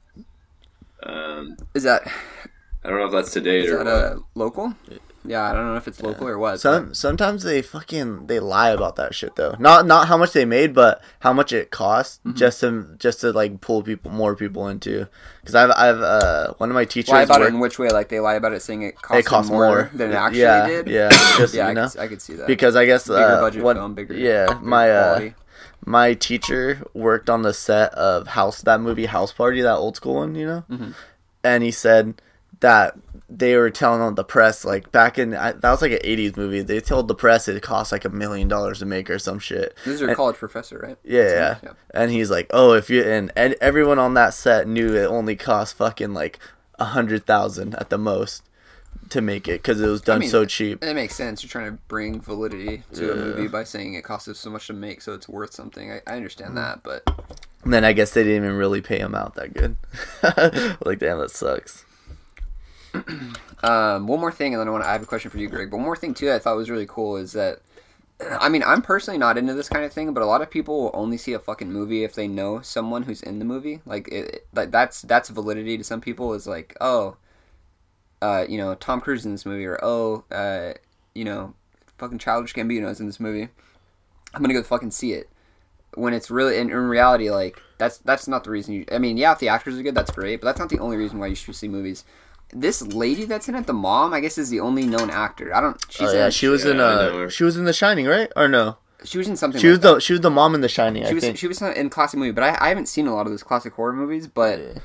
[1.03, 2.03] Um, Is that
[2.85, 3.95] I don't know if that's to date is or that what.
[4.19, 4.75] a local?
[5.29, 6.59] Yeah, I don't know if it's local or what.
[6.61, 9.55] Some sometimes they fucking they lie about that shit though.
[9.59, 12.37] Not not how much they made, but how much it cost Mm-hmm.
[12.37, 15.07] just to just to like pull people more people into.
[15.41, 17.89] Because I've I've uh one of my teachers lie about it in which way?
[17.91, 20.41] Like they lie about it saying it cost, it cost more, more than it actually
[20.41, 20.87] yeah, did.
[20.89, 22.47] Yeah, just yeah, you I, know could, I could see that.
[22.47, 24.15] because I guess bigger uh, budget what- film, bigger.
[24.15, 25.31] yeah bigger my uh
[25.85, 30.15] my teacher worked on the set of House that movie House Party that old school
[30.17, 30.91] one you know, Mm-hmm.
[31.45, 32.21] and he said
[32.61, 32.97] that
[33.31, 36.63] they were telling on the press like back in that was like an 80s movie
[36.63, 39.77] they told the press it cost like a million dollars to make or some shit
[39.85, 40.97] This is your and- college professor, right?
[41.05, 41.59] yeah, yeah.
[41.63, 41.73] Yeah.
[41.93, 45.37] And he's like, "Oh, if you and, and everyone on that set knew it only
[45.37, 46.39] cost fucking like
[46.79, 48.43] a hundred thousand at the most
[49.11, 51.43] to make it because it was done mean, so cheap." It makes sense.
[51.43, 54.67] You're trying to bring validity to a movie by saying it costs us so much
[54.69, 55.91] to make, so it's worth something.
[55.93, 56.57] I, I understand Mm-hmm.
[56.57, 57.03] that, but
[57.65, 59.77] And then I guess they didn't even really pay him out that good.
[60.85, 61.85] like, damn, that sucks.
[63.63, 65.49] um, one more thing, and then I want to I have a question for you,
[65.49, 65.71] Greg.
[65.71, 67.61] But one more thing too, I thought was really cool is that.
[68.41, 70.83] I mean, I'm personally not into this kind of thing, but a lot of people
[70.83, 73.81] will only see a fucking movie if they know someone who's in the movie.
[73.87, 76.35] Like, it, like that's that's validity to some people.
[76.35, 77.17] Is like, oh,
[78.21, 80.73] uh, you know, Tom Cruise is in this movie, or oh, uh,
[81.15, 81.55] you know,
[81.99, 83.49] fucking Childish Gambino is in this movie.
[84.35, 85.29] I'm gonna go fucking see it.
[85.95, 88.85] When it's really in, in reality, like that's that's not the reason you.
[88.93, 90.97] I mean, yeah, if the actors are good, that's great, but that's not the only
[90.97, 92.05] reason why you should see movies.
[92.51, 95.55] This lady that's in it, the mom, I guess, is the only known actor.
[95.55, 95.77] I don't.
[95.91, 97.73] She's oh yeah, in, she was in Yeah, I know uh, she was in The
[97.73, 98.33] Shining, right?
[98.37, 98.79] Or no?
[99.05, 99.61] she was in something.
[99.61, 99.95] She like was that.
[99.95, 101.05] the she was the mom in The Shining.
[101.05, 101.37] She I was think.
[101.37, 103.75] she was in classic movie, but I, I haven't seen a lot of those classic
[103.75, 104.27] horror movies.
[104.27, 104.79] But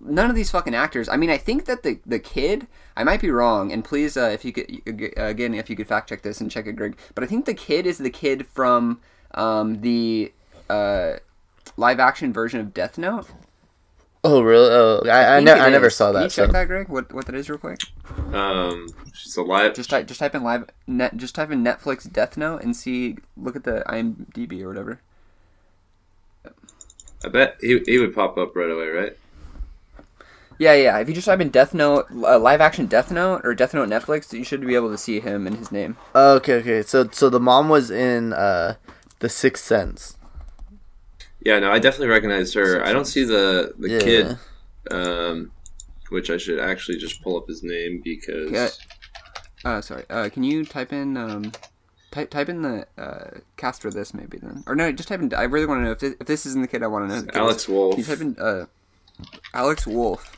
[0.00, 1.08] none of these fucking actors.
[1.08, 2.66] I mean, I think that the the kid.
[2.98, 4.82] I might be wrong, and please, uh, if you could
[5.16, 6.96] again, if you could fact check this and check it, Greg.
[7.14, 9.00] But I think the kid is the kid from
[9.34, 10.32] um, the
[10.70, 11.14] uh,
[11.76, 13.28] live action version of Death Note.
[14.26, 14.68] Oh really?
[14.70, 15.90] Oh, I I, think ne- I never is.
[15.90, 16.30] saw Can you that.
[16.30, 16.52] check So.
[16.52, 16.88] that, Greg?
[16.88, 17.80] What what that is, real quick?
[18.32, 19.74] Um, she's alive.
[19.74, 21.16] Just type just type in live net.
[21.16, 23.16] Just type in Netflix Death Note and see.
[23.36, 25.00] Look at the IMDb or whatever.
[27.24, 29.16] I bet he he would pop up right away, right?
[30.58, 30.98] Yeah, yeah.
[30.98, 33.88] If you just type in Death Note, uh, live action Death Note or Death Note
[33.88, 35.96] Netflix, you should be able to see him and his name.
[36.14, 36.82] Oh, okay, okay.
[36.82, 38.76] So so the mom was in uh
[39.18, 40.15] The Sixth Sense.
[41.46, 42.84] Yeah, no, I definitely recognize her.
[42.84, 44.00] I don't see the the Yeah.
[44.00, 44.38] kid,
[44.90, 45.52] um,
[46.08, 48.68] which I should actually just pull up his name because Yeah.
[49.64, 50.04] Uh, sorry.
[50.10, 51.52] Uh, can you type in um,
[52.10, 54.90] type type in the uh, cast for this maybe then, or no?
[54.90, 55.32] Just type in.
[55.34, 56.82] I really want to know if this, if this isn't the kid.
[56.82, 57.22] I want to know.
[57.22, 57.28] is.
[57.36, 57.92] Alex Wolff.
[57.94, 58.66] Can you type in uh,
[59.54, 60.32] Alex Wolff?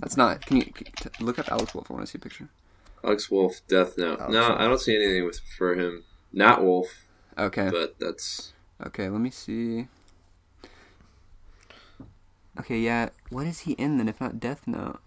[0.00, 0.44] That's not.
[0.46, 1.90] Can you can, you t- look up Alex Wolff?
[1.90, 2.48] I want to see a picture.
[3.04, 4.20] Alex Wolff, Death Note.
[4.20, 4.60] Alex no, Wolff.
[4.60, 6.04] I don't see anything with for him.
[6.32, 6.88] Not Wolff,
[7.38, 7.68] Okay.
[7.70, 8.53] but that's
[8.86, 9.08] Okay.
[9.08, 9.86] Let me see.
[12.60, 13.08] Okay, yeah.
[13.30, 15.00] What is he in then if not Death Note?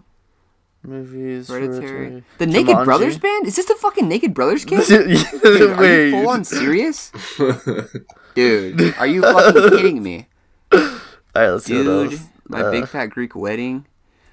[0.83, 1.47] Movies.
[1.47, 2.23] Hereditary.
[2.37, 2.85] The Naked Jumanji?
[2.85, 3.47] Brothers band?
[3.47, 4.85] Is this the fucking Naked Brothers kid?
[4.87, 7.11] Dude, are you full on serious?
[8.35, 10.27] Dude, are you fucking kidding me?
[10.71, 10.93] Alright,
[11.35, 12.21] let's see what Dude, else.
[12.47, 13.85] my Uh, big fat Greek wedding.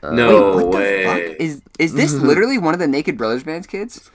[0.03, 1.03] no Wait, what way.
[1.03, 1.41] the fuck?
[1.41, 4.11] Is is this literally one of the Naked Brothers band's kids?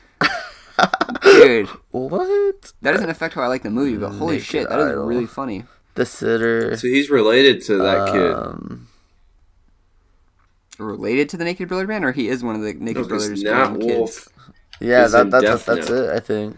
[1.22, 2.74] Dude, What?
[2.82, 5.06] that doesn't affect how I like the movie, but holy Naked shit, that is Idol.
[5.06, 5.64] really funny.
[5.96, 6.78] The sitter.
[6.78, 8.32] So he's related to that kid.
[8.34, 8.88] Um,
[10.78, 13.08] Related to the Naked Brothers band, or he is one of the Naked No, 'cause
[13.08, 14.16] Brothers Nat band Wolff.
[14.16, 14.30] kids?
[14.80, 16.06] yeah, Is that, in that's that's Note.
[16.06, 16.10] it.
[16.16, 16.58] I think.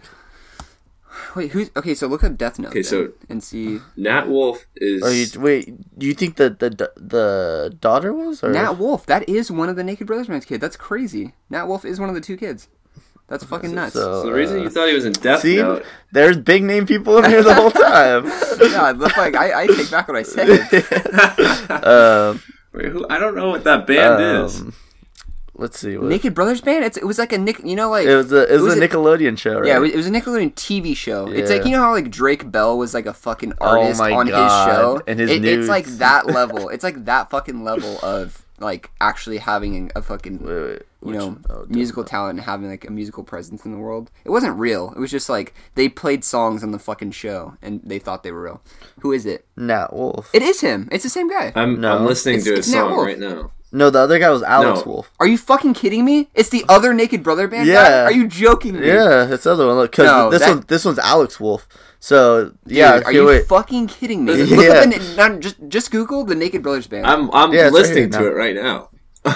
[1.35, 1.95] Wait, who's okay?
[1.95, 2.69] So look up Death Note.
[2.69, 5.01] Okay, so- and see Nat Wolff is.
[5.01, 5.97] Or you wait?
[5.97, 8.43] Do you think that the the daughter was?
[8.43, 8.51] Or?
[8.51, 9.07] Nat Wolff.
[9.07, 10.61] That is one of the Naked Brothers band's kid.
[10.61, 11.33] That's crazy.
[11.49, 12.67] Nat Wolff is one of the two kids.
[13.31, 13.93] That's fucking nuts.
[13.93, 15.85] So, so the reason uh, you thought he was in Death See, Note.
[16.11, 18.25] there's big name people in here the whole time.
[18.61, 20.49] yeah, look like I, I take back what I said.
[21.85, 23.05] um, Wait, who?
[23.09, 24.59] I don't know what that band is.
[24.59, 24.73] um,
[25.55, 25.97] let's see.
[25.97, 26.83] What, Naked Brothers band.
[26.83, 27.59] It's, it was like a Nick.
[27.63, 29.67] You know, like it was a it was, was a a- Nickelodeon show, right?
[29.67, 31.27] Yeah, it was, it was a Nickelodeon TV show.
[31.27, 34.11] It's like you know how like Drake Bell was like a fucking Oh artist my
[34.11, 36.67] on God, his show, and his It- it's like that level.
[36.67, 41.37] It's like that fucking level of like actually having a fucking Wait, wait, you know
[41.49, 44.11] oh, musical talent and having like a musical presence in the world.
[44.23, 44.93] It wasn't real.
[44.95, 48.31] It was just like they played songs on the fucking show and they thought they
[48.31, 48.61] were real.
[49.01, 49.45] Who is it?
[49.57, 50.29] Nat Wolff.
[50.33, 50.87] It is him.
[50.91, 51.51] It's the same guy.
[51.55, 51.97] I'm, No.
[51.97, 53.51] I'm listening It's- to a it's Nat song right now.
[53.71, 54.91] no, the other guy was Alex No.
[54.91, 55.11] Wolff.
[55.19, 56.29] Are you fucking kidding me?
[56.35, 57.73] It's the other Naked Brother band guy.
[57.73, 58.03] Yeah.
[58.03, 58.87] Are you joking me?
[58.87, 59.77] Yeah, that's the other one.
[59.77, 61.67] Look, because No, this that- one this one's Alex Wolff.
[62.03, 63.45] So Dude, yeah, are you wait.
[63.45, 64.33] fucking kidding me?
[64.43, 64.85] Yeah.
[64.85, 67.05] The, na- just just Google the Naked Brothers band.
[67.05, 68.89] I'm I'm Yeah, it's right listening to it right now.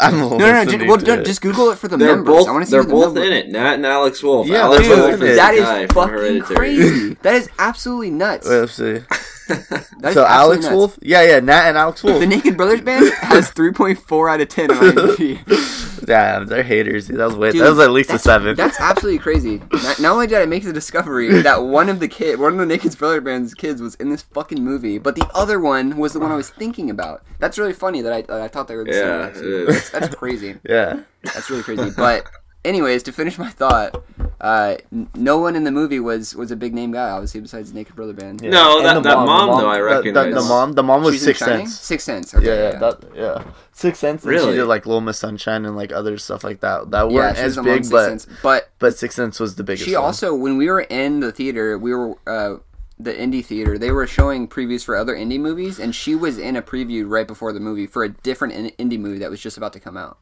[0.00, 0.64] I'm no, no, no.
[0.66, 2.34] Just, well, to no, just Google it for the They're members.
[2.34, 3.26] both I want to see they're the both members.
[3.26, 3.48] in it.
[3.50, 4.46] Nat and Alex Wolff.
[4.46, 5.30] Yeah, Alex Dude, both Wolff in is it.
[5.30, 7.14] the that guy is from fucking crazy.
[7.22, 8.46] that is absolutely nuts.
[8.46, 9.00] Let's see.
[10.12, 10.74] So Alex nuts.
[10.74, 10.98] Wolff?
[11.00, 12.20] Yeah, yeah, Nat and Alex Wolff.
[12.20, 16.04] The Naked Brothers band has 3.4 out of 10 on IMDb.
[16.06, 17.06] Damn, they're haters.
[17.06, 17.16] Dude.
[17.18, 17.50] That was way.
[17.52, 18.54] Dude, that was at least a seven.
[18.54, 19.62] That's absolutely crazy.
[19.72, 22.58] Not, not only did I make the discovery that one of the kid, one of
[22.58, 26.12] the Naked Brothers band's kids was in this fucking movie, but the other one was
[26.12, 27.22] the one I was thinking about.
[27.38, 29.66] That's really funny that I, that I thought they were the Yeah, same.
[29.66, 30.56] That's, that's crazy.
[30.68, 31.00] yeah.
[31.22, 31.90] That's really crazy.
[31.96, 32.26] But
[32.66, 34.04] anyways, to finish my thought,
[34.40, 37.72] uh, n- no one in the movie was was a big name guy, obviously, besides
[37.72, 38.40] Naked Brother Band.
[38.42, 38.50] Yeah.
[38.50, 40.34] No, And that- the that mom, the though, I the- recognize.
[40.34, 41.66] The, the mom, the mom was She's in Six Shining?
[41.66, 41.80] Sense.
[41.80, 42.34] Sixth Sense.
[42.34, 43.44] Okay, Yeah, yeah, yeah, that, yeah.
[43.72, 44.22] Six Sense.
[44.22, 44.52] And Really?
[44.52, 46.90] She did like Little Miss Sunshine and like other stuff like that.
[46.90, 48.26] That Yeah, weren't she's as the mom in big, Sixth but Sense.
[48.42, 49.84] but but Six Sense was the biggest.
[49.88, 50.04] She one.
[50.04, 52.56] also, when we were in the theater, we were uh,
[52.98, 53.76] the indie theater.
[53.76, 57.26] They were showing previews for other indie movies, and she was in a preview right
[57.26, 59.96] before the movie for a different in- indie movie that was just about to come
[59.96, 60.18] out.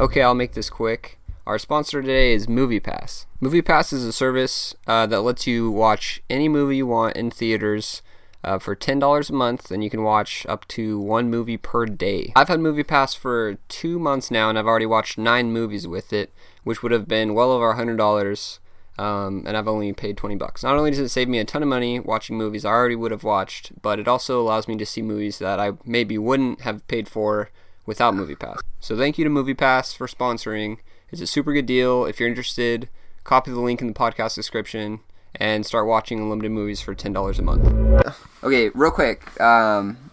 [0.00, 1.18] Okay, I'll make this quick.
[1.44, 3.26] Our sponsor today is MoviePass.
[3.42, 8.00] MoviePass is a service uh, that lets you watch any movie you want in theaters
[8.44, 11.84] uh, for ten dollars a month, and you can watch up to one movie per
[11.84, 12.32] day.
[12.36, 16.32] I've had MoviePass for two months now, and I've already watched nine movies with it,
[16.62, 18.60] which would have been well over a hundred dollars.
[18.96, 20.62] Um, and I've only paid 20 bucks.
[20.62, 23.10] Not only does it save me a ton of money watching movies I already would
[23.10, 26.86] have watched, but it also allows me to see movies that I maybe wouldn't have
[26.88, 27.50] paid for
[27.86, 28.58] without MoviePass.
[28.80, 30.76] So thank you to MoviePass for sponsoring.
[31.12, 32.06] It's a super good deal.
[32.06, 32.88] If you're interested,
[33.24, 35.00] copy the link in the podcast description
[35.36, 38.16] and start watching unlimited movies for $10 a month.
[38.42, 39.38] Okay, real quick.
[39.40, 40.10] Um,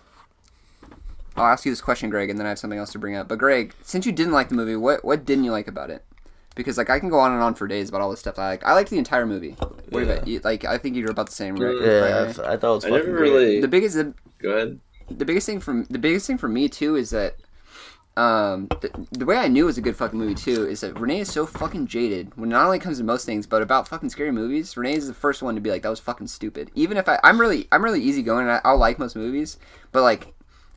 [1.35, 3.27] I'll ask you this question, Greg, and then I have something else to bring up.
[3.29, 6.03] But Greg, since you didn't like the movie, what what didn't you like about it?
[6.55, 8.47] Because like I can go on and on for days about all the stuff I
[8.49, 8.65] like.
[8.65, 9.51] I liked the entire movie.
[9.89, 10.13] What Yeah.
[10.13, 10.41] about you?
[10.43, 11.75] Like I think you're about the same, right?
[11.81, 12.53] Yeah, Right, I.
[12.53, 12.85] I thought it was.
[12.85, 13.31] I fucking never great.
[13.31, 13.61] really.
[13.61, 14.79] The biggest the, Go ahead.
[15.09, 17.35] the biggest thing from the biggest thing for me too is that
[18.19, 20.99] um the, the way I knew it was a good fucking movie too is that
[20.99, 24.09] Renee is so fucking jaded when not only comes to most things but about fucking
[24.09, 24.75] scary movies.
[24.75, 26.69] Renee is the first one to be like that was fucking stupid.
[26.75, 29.57] Even if I I'm really I'm really easygoing and I, I'll like most movies,
[29.91, 30.33] but like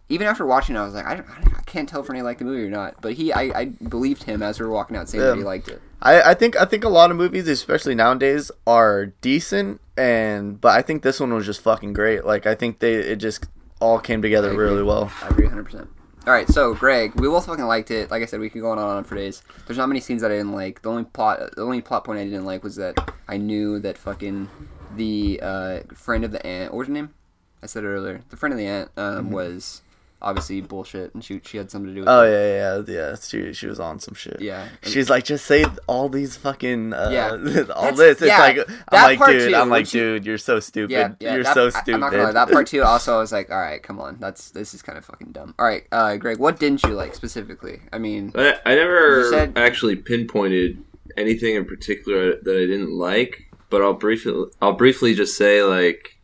[0.09, 2.41] even after watching it, I was like, I, don't, I can't tell if Renee liked
[2.41, 3.01] the movie or not.
[3.01, 5.69] But he, I, I believed him as we were walking out saying that he liked
[5.69, 5.81] it.
[6.03, 10.73] I, I think I think a lot of movies, especially nowadays, are decent, and but
[10.73, 12.25] I think this one was just fucking great.
[12.27, 13.47] Like I think they it just
[13.81, 15.11] all came together really well.
[15.23, 15.89] I agree 100%.
[16.25, 18.09] All right, so Greg, we both fucking liked it.
[18.09, 19.43] Like I said, we could go on and on for days.
[19.67, 20.81] There's not many scenes that I didn't like.
[20.81, 23.99] The only plot, the only plot point I didn't like was that I knew that
[23.99, 24.49] fucking
[24.95, 27.13] the uh, friend of the aunt, what was her name?
[27.61, 28.23] I said it earlier.
[28.31, 29.83] The friend of the aunt um, was
[30.23, 32.31] obviously bullshit, and she she had something to do with Oh it.
[32.31, 33.17] yeah, yeah, yeah.
[33.21, 34.41] She she was on some shit.
[34.41, 34.69] Yeah.
[34.83, 37.31] She's like, just say all these fucking uh, Yeah.
[37.75, 38.23] all That's- this.
[38.23, 40.61] It's yeah, like that I'm like, part dude, too, I'm like, she- dude, you're so
[40.61, 40.93] stupid.
[40.93, 41.95] Yeah, yeah, you're that- so stupid.
[41.95, 42.33] I'm not gonna lie.
[42.33, 42.83] That part too.
[42.83, 45.55] Also, I was like, all right, come on, that's this is kind of fucking dumb.
[45.59, 47.81] All right, uh, Greg, what didn't you like specifically?
[47.93, 50.83] I mean, I, I never said- actually pinpointed
[51.17, 56.17] anything in particular that I didn't like, but I'll briefly I'll briefly just say like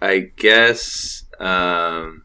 [0.00, 2.24] I guess um,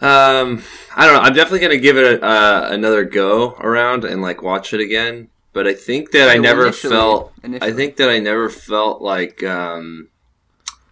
[0.00, 0.62] Um,
[0.94, 1.20] I don't know.
[1.22, 5.28] I'm definitely gonna give it a, uh, another go around and like watch it again.
[5.52, 7.32] But I think that I Yeah, well, never initially- felt.
[7.42, 7.72] initially.
[7.72, 10.08] I think that I never felt like um,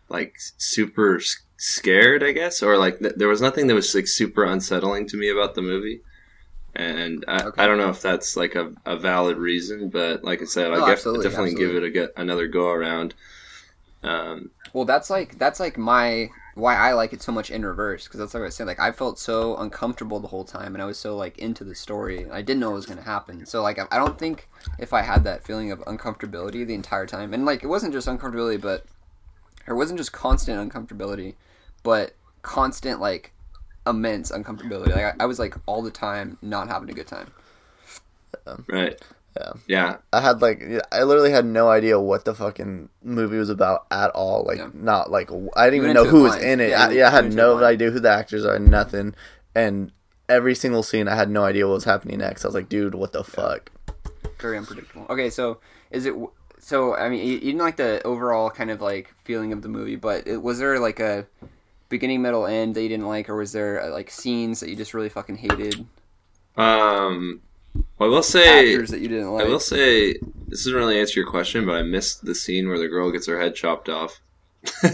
[0.09, 1.21] like super
[1.59, 2.23] scared.
[2.23, 5.29] I guess, or like th- there was nothing that was like super unsettling to me
[5.29, 6.01] about the movie.
[6.77, 7.63] And I, Okay.
[7.63, 10.83] I don't know if that's like a, a valid reason, but like I said, No,
[10.85, 11.91] I absolutely, definitely absolutely.
[11.91, 13.15] give it a another go around.
[14.03, 18.05] Um, Well, that's like that's like my why I like it so much in reverse
[18.05, 18.67] because that's like I saying.
[18.69, 21.75] Like I felt so uncomfortable the whole time, and I was so like into the
[21.75, 22.31] story.
[22.31, 23.45] I didn't know what was to happen.
[23.47, 27.35] So like I don't think if I had that feeling of uncomfortability the entire time,
[27.35, 28.85] and like it wasn't just uncomfortability, but
[29.67, 31.35] it wasn't just constant uncomfortability,
[31.83, 33.33] but constant like
[33.87, 34.95] immense uncomfortability.
[34.95, 37.33] Like I, I was like all the time not having a good time.
[38.69, 39.01] right.
[39.37, 39.53] Yeah.
[39.67, 39.97] Yeah.
[40.13, 44.11] I had like I literally had no idea what the fucking movie was about at
[44.11, 44.45] all.
[44.45, 44.69] Like Yeah.
[44.73, 46.51] not like I didn't You even know who was blind.
[46.51, 46.71] in it.
[46.71, 49.15] Yeah, I, yeah, I had no idea who the actors are, nothing.
[49.55, 49.91] And
[50.29, 52.45] every single scene, I had no idea what was happening next.
[52.45, 53.71] I was like, dude, what the fuck?
[54.41, 55.07] very unpredictable.
[55.09, 55.59] Okay, so
[55.91, 56.15] is it
[56.59, 56.95] so?
[56.95, 59.97] I mean, you, you didn't like the overall kind of like feeling of the movie,
[59.97, 61.27] but it, was there like a
[61.89, 64.77] beginning, middle, end that you didn't like, or was there uh, like scenes that you
[64.77, 65.87] just really fucking hated,
[66.57, 67.41] Um,
[68.01, 69.47] I will say, actors that you didn't like?
[69.47, 70.15] I will say,
[70.49, 73.27] this doesn't really answer your question, but I missed the scene where the girl gets
[73.27, 74.21] her head chopped off.
[74.83, 74.93] and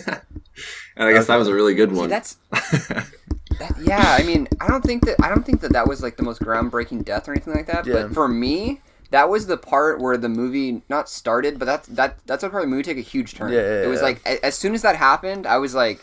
[0.96, 2.08] I guess that was a really good See, one.
[2.08, 4.16] that's that, yeah.
[4.18, 6.40] I mean, I don't think that I don't think that that was like the most
[6.40, 7.86] groundbreaking death or anything like that.
[7.86, 7.94] Yeah.
[7.94, 8.80] But for me.
[9.12, 12.62] That was the part where the movie not started, but that's that that's what part
[12.62, 13.50] of the movie take a huge turn.
[13.50, 14.04] Yeah, yeah, it was yeah.
[14.06, 16.00] like a- as soon as that happened, I was like,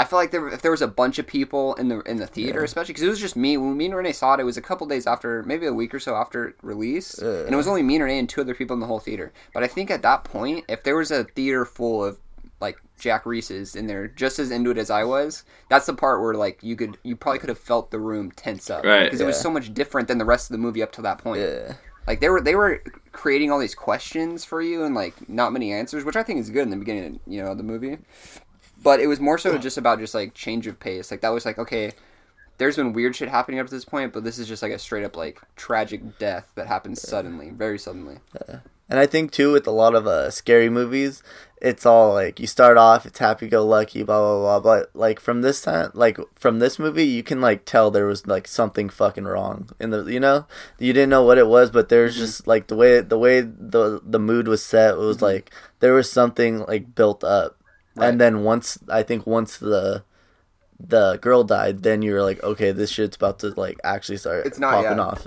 [0.00, 2.26] I feel like there, if there was a bunch of people in the in the
[2.26, 3.56] theater, especially because it was just me.
[3.56, 5.92] When me and Renee saw it, it was a couple days after, maybe a week
[5.94, 7.44] or so after release, Yeah.
[7.44, 9.32] and it was only me and Renee and two other people in the whole theater.
[9.52, 12.18] But I think at that point, if there was a theater full of
[12.60, 16.20] like Jack Reese's in there, just as into it as I was, that's the part
[16.22, 19.04] where like you could, you probably could have felt the room tense up, Right.
[19.04, 21.18] Because it was so much different than the rest of the movie up to that
[21.18, 21.40] point.
[21.42, 21.74] Yeah.
[22.06, 22.82] Like they were they were
[23.12, 26.48] creating all these questions for you and like not many answers, which I think is
[26.50, 27.98] good in the beginning, of, you know, the movie.
[28.82, 31.10] But it was more so just about just like change of pace.
[31.10, 31.92] Like that was like okay,
[32.58, 34.78] there's been weird shit happening up to this point, but this is just like a
[34.78, 38.18] straight up like tragic death that happens suddenly, very suddenly.
[38.48, 38.60] Yeah.
[38.90, 41.22] And I think too with a lot of uh, scary movies,
[41.62, 44.60] it's all like you start off, it's happy go lucky, blah blah blah.
[44.60, 48.26] But like from this time, like from this movie, you can like tell there was
[48.26, 50.46] like something fucking wrong in the you know
[50.78, 54.00] you didn't know what it was, but there's just like the way the way the
[54.04, 57.59] the mood was set was like there was something like built up,
[57.96, 58.08] Right.
[58.08, 60.04] and then once I think once the
[60.78, 64.46] the girl died, then you were like, okay, this shit's about to like actually start
[64.46, 65.04] It's not, popping yeah.
[65.04, 65.26] off.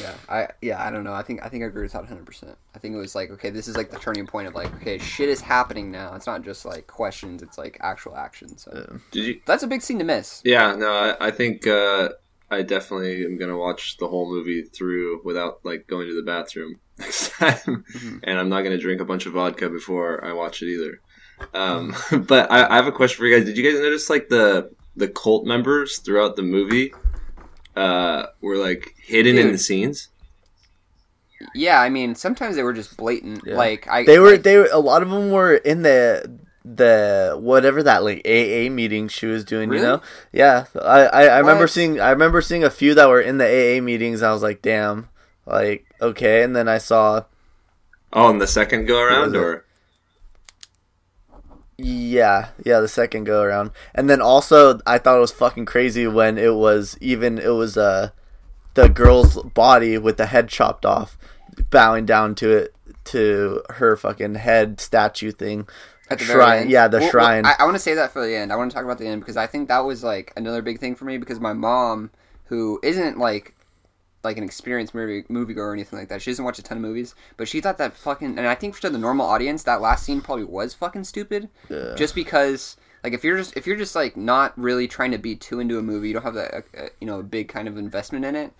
[0.00, 1.12] Yeah, I yeah I don't know.
[1.12, 2.24] I think I think I agree with that 100.
[2.24, 4.74] percent I think it was like okay, this is like the turning point of like
[4.76, 6.14] okay, shit is happening now.
[6.14, 8.56] It's not just like questions, it's like actual action.
[8.56, 9.40] So Did you?
[9.46, 10.40] that's a big scene to miss.
[10.44, 12.08] Yeah, no, I, I think uh,
[12.50, 16.80] I definitely am gonna watch the whole movie through without like going to the bathroom
[16.98, 18.20] next time, Mhm.
[18.24, 21.00] and I'm not gonna drink a bunch of vodka before I watch it either.
[21.54, 21.94] Um,
[22.26, 23.44] but I, I have a question for you guys.
[23.46, 26.92] Did you guys notice like the the cult members throughout the movie
[27.76, 30.08] uh, were like hidden in the scenes?
[31.54, 33.42] Yeah, I mean sometimes they were just blatant.
[33.46, 33.56] Yeah.
[33.56, 37.36] Like I They were like- they were a lot of them were in the the
[37.40, 39.82] whatever that like AA meeting she was doing, Really?
[39.82, 40.02] you know?
[40.32, 40.64] Yeah.
[40.74, 43.80] I I, I remember seeing I remember seeing a few that were in the AA
[43.80, 44.20] meetings.
[44.22, 45.08] I was like, "Damn."
[45.46, 47.24] Like, okay, and then I saw
[48.12, 49.38] Oh, in the second go around, was it?
[49.38, 49.64] or
[51.78, 53.70] yeah, yeah, the second go around.
[53.94, 57.76] And then also I thought it was fucking crazy when it was even it was
[57.76, 58.10] uh
[58.74, 61.16] the girl's body with the head chopped off
[61.70, 65.68] bowing down to it to her fucking head statue thing.
[66.10, 66.70] At the shrine.
[66.70, 67.46] Yeah, the Well, well, shrine.
[67.46, 68.52] I, I want to say that for the end.
[68.52, 70.78] I want to talk about the end because I think that was like another big
[70.78, 72.10] thing for me because my mom,
[72.46, 73.54] who isn't like
[74.28, 76.78] like an experienced movie movie moviegoer or anything like that, she doesn't watch a ton
[76.78, 79.80] of movies, but she thought that fucking and I think for the normal audience that
[79.80, 81.94] last scene probably was fucking stupid, Yeah.
[81.96, 82.76] just because.
[83.04, 85.78] Like if you're just if you're just like not really trying to be too into
[85.78, 88.24] a movie, you don't have that uh, uh, you know a big kind of investment
[88.24, 88.52] in it.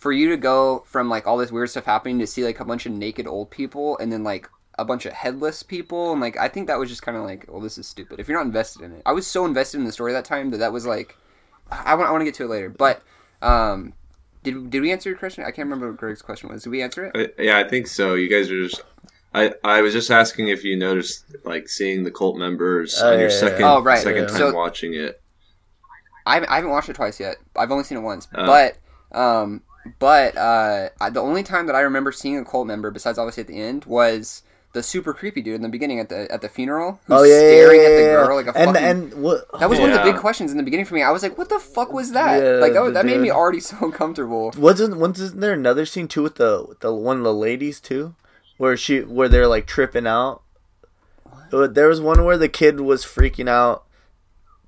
[0.00, 2.64] For you to go from like all this weird stuff happening to see like a
[2.64, 6.36] bunch of naked old people and then like a bunch of headless people and like
[6.36, 8.44] I think that was just kind of like well this is stupid if you're not
[8.46, 9.02] invested in it.
[9.06, 11.16] I was so invested in the story that time that that was like
[11.70, 13.02] I want I want to get to it later, but
[13.40, 13.92] um
[14.46, 15.42] did, did we answer your question?
[15.42, 16.62] I can't remember what Greg's question was.
[16.62, 17.34] Did we answer it?
[17.38, 18.14] I, yeah, I think so.
[18.14, 18.80] You guys are just.
[19.34, 23.18] I, I was just asking if you noticed like seeing the cult members Oh, on
[23.18, 23.72] your yeah, yeah, second yeah.
[23.74, 23.98] Oh, right.
[23.98, 24.28] second Yeah.
[24.28, 25.20] time So- watching it.
[26.24, 27.36] I haven't, I haven't watched it twice yet.
[27.54, 28.26] I've only seen it once.
[28.34, 28.46] Oh.
[28.46, 28.78] But
[29.16, 29.62] um,
[29.98, 33.42] but uh, I, the only time that I remember seeing a cult member, besides obviously
[33.42, 34.42] at the end, was
[34.76, 37.32] the super creepy dude in the beginning at the at the funeral who's Oh yeah,
[37.34, 39.38] yeah, staring yeah, at the girl like a and fucking and what?
[39.58, 41.02] that was one of the big questions in the beginning for me.
[41.02, 43.30] I was like, "What the fuck was that?" Yeah, like that, the that made me
[43.30, 44.52] already so uncomfortable.
[44.56, 48.14] Wasn't wasn't there another scene too with the with the one of the ladies too,
[48.58, 50.42] where she where they're like tripping out.
[51.52, 53.85] Uh, There was one where the kid was freaking out.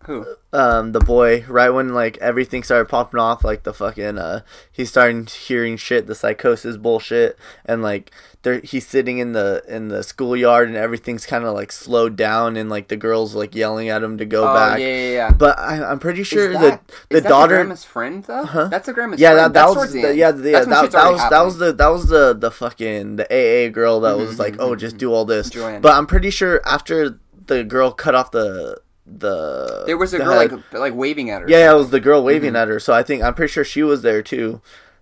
[0.09, 0.25] Who?
[0.55, 4.41] Um, the boy right when like everything started popping off, like the fucking uh,
[4.73, 9.89] he's starting hearing shit, the psychosis bullshit, and like there he's sitting in the in
[9.89, 13.91] the schoolyard and everything's kind of like slowed down, and like the girls like yelling
[13.91, 14.79] at him to go oh back.
[14.79, 15.31] yeah, yeah, yeah.
[15.31, 17.57] But I, I'm pretty sure the that, the is that daughter.
[17.57, 18.47] grandma's friend though.
[18.47, 18.69] Huh?
[18.69, 19.55] That's the grandma's yeah, friend.
[19.55, 21.89] that, that was the, the yeah, the, yeah that, that was that was the that
[21.89, 25.51] was the the fucking the AA girl that was like, oh, just do all this.
[25.51, 25.83] Mm-hmm.
[25.83, 30.37] But I'm pretty sure after the girl cut off the the There was a girl
[30.37, 31.49] like like waving at her.
[31.49, 32.57] yeah, yeah, it was the girl waving Mm-hmm.
[32.57, 32.79] at her.
[32.81, 34.61] So I think I'm pretty sure she was there too.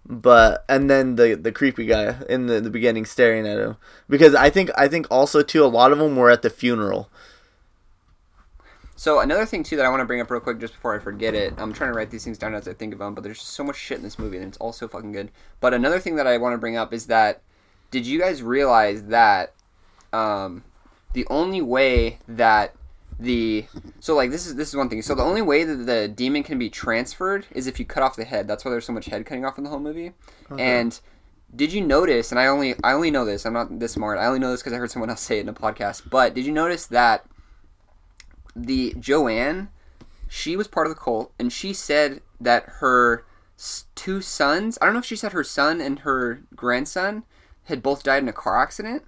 [0.08, 3.76] But and then the the creepy guy in the, the beginning staring at him
[4.08, 7.10] because I think I think also too a lot of them were at the funeral.
[8.98, 11.00] So another thing too that I want to bring up real quick just before I
[11.00, 11.52] forget it.
[11.58, 13.50] I'm trying to write these things down as I think of them, but there's just
[13.50, 15.30] so much shit in this movie and it's all so fucking good.
[15.60, 17.42] But another thing that I want to bring up is that
[17.90, 19.54] did you guys realize that
[20.12, 20.62] um,
[21.14, 22.74] the only way that
[23.18, 23.64] the
[24.00, 25.02] so like this is this is one thing.
[25.02, 28.16] So the only way that the demon can be transferred is if you cut off
[28.16, 28.46] the head.
[28.46, 30.12] That's why there's so much head cutting off in the whole movie.
[30.58, 30.98] And
[31.54, 32.30] did you notice?
[32.30, 33.46] And I only I only know this.
[33.46, 34.18] I'm not this smart.
[34.18, 36.10] I only know this because I heard someone else say it in a podcast.
[36.10, 37.24] But did you notice that
[38.54, 39.68] the Joanne,
[40.28, 43.24] she was part of the cult, and she said that her
[43.94, 44.76] two sons.
[44.80, 47.24] I don't know if she said her son and her grandson
[47.64, 49.04] had both died in a car accident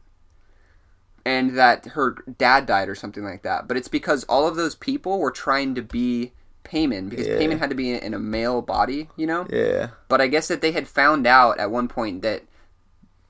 [1.29, 3.69] and that her dad died or something like that.
[3.69, 6.33] But it's because all of those people were trying to be
[6.65, 7.35] Paimon because Yeah.
[7.35, 9.47] Paimon had to be in a male body, you know?
[9.51, 9.89] Yeah.
[10.09, 12.45] But I guess that they had found out at one point that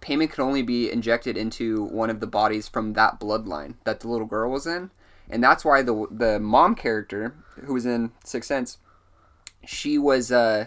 [0.01, 4.07] Paimon could only be injected into one of the bodies from that bloodline that the
[4.09, 4.93] little girl was in.
[5.29, 7.35] And that's why the the mom character
[7.65, 8.79] who was in Sixth Sense,
[9.67, 10.67] she was uh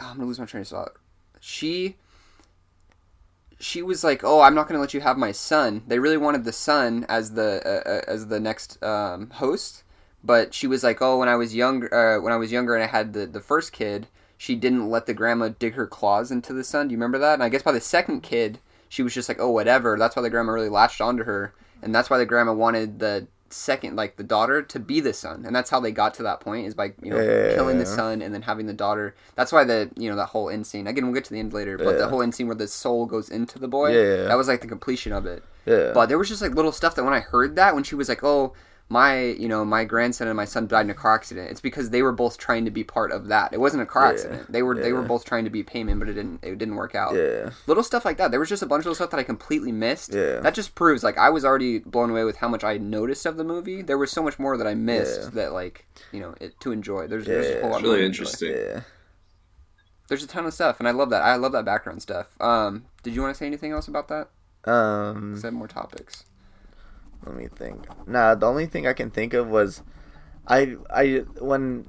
[0.00, 0.92] oh, I'm gonna lose my train of thought.
[1.40, 1.96] She
[3.62, 6.16] she was like, "Oh, I'm not going to let you have my son." They really
[6.16, 9.84] wanted the son as the uh, uh, as the next um, host,
[10.24, 12.82] but she was like, "Oh, when I was younger, uh, when I was younger and
[12.82, 16.52] I had the the first kid, she didn't let the grandma dig her claws into
[16.52, 16.88] the son.
[16.88, 19.40] Do you remember that?" And I guess by the second kid, she was just like,
[19.40, 22.52] "Oh, whatever." That's why the grandma really latched onto her, and that's why the grandma
[22.52, 26.14] wanted the second, like the daughter, to be the son, and that's how they got
[26.14, 27.54] to that point is by you know Yeah.
[27.54, 29.14] killing the son and then having the daughter.
[29.34, 30.86] That's why the you know that whole end scene.
[30.86, 33.06] Again, we'll get to the end later, but the whole end scene where the soul
[33.06, 33.92] goes into the boy.
[33.92, 34.24] Yeah.
[34.24, 35.42] That was like the completion of it.
[35.66, 35.92] Yeah.
[35.94, 38.08] But there was just like little stuff that when I heard that, when she was
[38.08, 38.52] like, "Oh,
[38.92, 41.90] my, you know, my grandson and my son died in a car accident," it's because
[41.90, 43.52] they were both trying to be part of that.
[43.52, 44.10] It wasn't a car Yeah.
[44.12, 44.52] accident.
[44.52, 46.94] They were they were both trying to be Paimon, but it didn't it didn't work
[46.94, 47.14] out.
[47.14, 47.50] yeah.
[47.66, 48.30] Little stuff like that.
[48.30, 50.12] There was just a bunch of little stuff that I completely missed.
[50.12, 50.40] Yeah.
[50.40, 53.36] That just proves like I was already blown away with how much I noticed of
[53.36, 53.82] the movie.
[53.82, 55.28] There was so much more that I missed Yeah.
[55.34, 57.06] that like you know it, to enjoy.
[57.06, 58.52] There's there's a whole lot It's really interesting.
[58.54, 58.80] Yeah.
[60.08, 61.22] There's a ton of stuff, and I love that.
[61.22, 62.26] I love that background stuff.
[62.40, 64.28] Um, did you want to say anything else about that?
[64.64, 66.24] um, said more topics.
[67.26, 67.86] Let me think.
[68.06, 69.82] Nah, the only thing I can think of was,
[70.46, 71.86] I I when,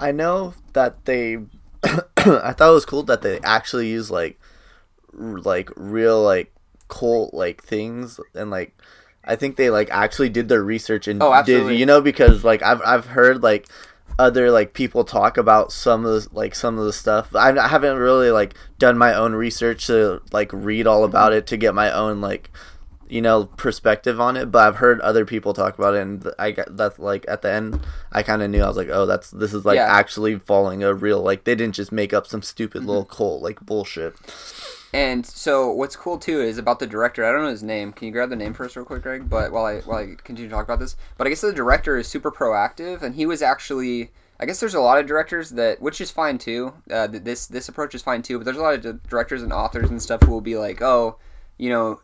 [0.00, 1.36] I know that they,
[1.84, 4.38] I thought it was cool that they actually use like,
[5.18, 6.52] r- like real like
[6.88, 8.74] cult like things and like,
[9.24, 12.62] I think they like actually did their research and Oh, did you know because like
[12.62, 13.66] I've I've heard like
[14.18, 17.34] other like people talk about some of the like some of the stuff.
[17.34, 21.38] I, I haven't really like done my own research to like read all about Mm-hmm.
[21.38, 22.50] it to get my own like
[23.08, 26.50] you know perspective on it but i've heard other people talk about it and i
[26.50, 27.78] got that's like at the end
[28.12, 29.86] i kind of knew i was like oh that's this is like Yeah.
[29.86, 32.88] actually following a real like they didn't just make up some stupid Mm-hmm.
[32.88, 34.14] little cult like bullshit
[34.92, 37.24] And so what's cool too is about the director.
[37.24, 37.92] I don't know his name.
[37.92, 39.28] Can you grab the name first, real quick, Greg?
[39.28, 41.96] But while I while I continue to talk about this, but I guess the director
[41.96, 44.12] is super proactive, and he was actually.
[44.38, 46.74] I guess there's a lot of directors that, which is fine too.
[46.88, 48.38] Uh, this this approach is fine too.
[48.38, 50.80] But there's a lot of di- directors and authors and stuff who will be like,
[50.80, 51.18] oh,
[51.58, 52.00] you know,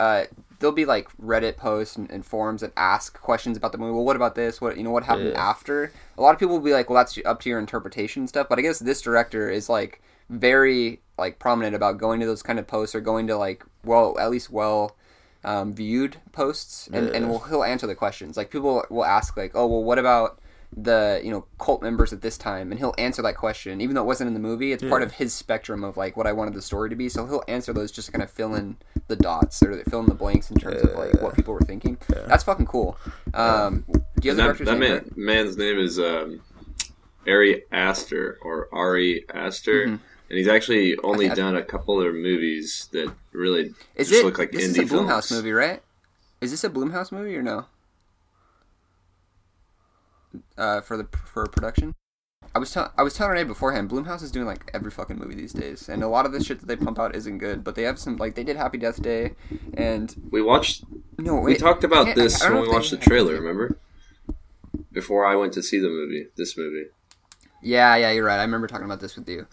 [0.00, 0.24] uh,
[0.58, 3.92] there'll be like Reddit posts and, and forums that ask questions about the movie.
[3.92, 4.60] Well, what about this?
[4.60, 4.90] What you know?
[4.90, 5.50] What happened Yeah.
[5.50, 5.92] after?
[6.16, 8.48] A lot of people will be like, well, that's up to your interpretation and stuff.
[8.48, 12.58] But I guess this director is like very like prominent about going to those kind
[12.58, 14.96] of posts or going to like well at least well
[15.44, 17.30] um, viewed posts and, and Yeah.
[17.30, 18.36] will he'll answer the questions.
[18.36, 20.38] Like people will ask like, oh well, what about
[20.76, 24.02] the you know cult members at this time and he'll answer that question even though
[24.02, 26.52] it wasn't in the movie it's part of his spectrum of like what i wanted
[26.52, 28.76] the story to be so he'll answer those just to kind of fill in
[29.08, 31.96] the dots or fill in the blanks in terms of like what people were thinking
[32.26, 32.98] that's fucking cool
[33.32, 36.40] um do you have the that, director's that name man, man's name is um,
[37.26, 39.86] Ari Aster or Ari Aster.
[39.86, 39.92] Mhm.
[40.30, 44.20] and he's actually only I think- done a couple of movies that really Is just
[44.22, 44.24] it?
[44.26, 45.32] look like this indie is a Blumhouse films.
[45.32, 45.82] movie, right?
[46.40, 47.66] Is this a Blumhouse movie or no?
[50.56, 51.94] Uh, for the for production.
[52.54, 53.90] I was telling I was telling Renee beforehand.
[53.90, 56.60] Blumhouse is doing like every fucking movie these days, and a lot of the shit
[56.60, 57.62] that they pump out isn't good.
[57.62, 59.34] But they have some like they did Happy Death Day,
[59.74, 60.84] and We watched.
[61.18, 63.34] no, We talked about this when we watched the trailer.
[63.34, 63.78] Remember?
[64.92, 66.86] Before I went to see the movie, this movie.
[67.62, 68.38] Yeah, yeah, you're right.
[68.38, 69.46] I remember talking about this with you.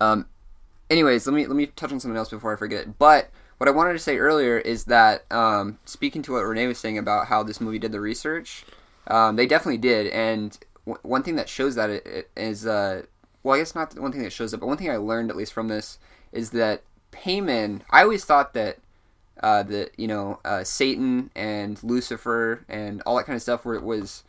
[0.00, 0.26] Um,
[0.90, 2.98] anyways, let me let me touch on something else before I forget.
[2.98, 6.78] But what I wanted to say earlier is that um, speaking to what Renee was
[6.78, 8.64] saying about how this movie did the research,
[9.08, 10.06] um, they definitely did.
[10.08, 10.56] And
[10.86, 13.02] w- one thing that shows that it, is, uh,
[13.42, 15.30] well, I guess not the one thing that shows it, but one thing I learned
[15.30, 15.98] at least from this
[16.32, 16.82] is that
[17.12, 17.80] Paimon.
[17.90, 18.78] I always thought that
[19.42, 23.74] uh, that you know uh, Satan and Lucifer and all that kind of stuff where
[23.74, 24.24] it was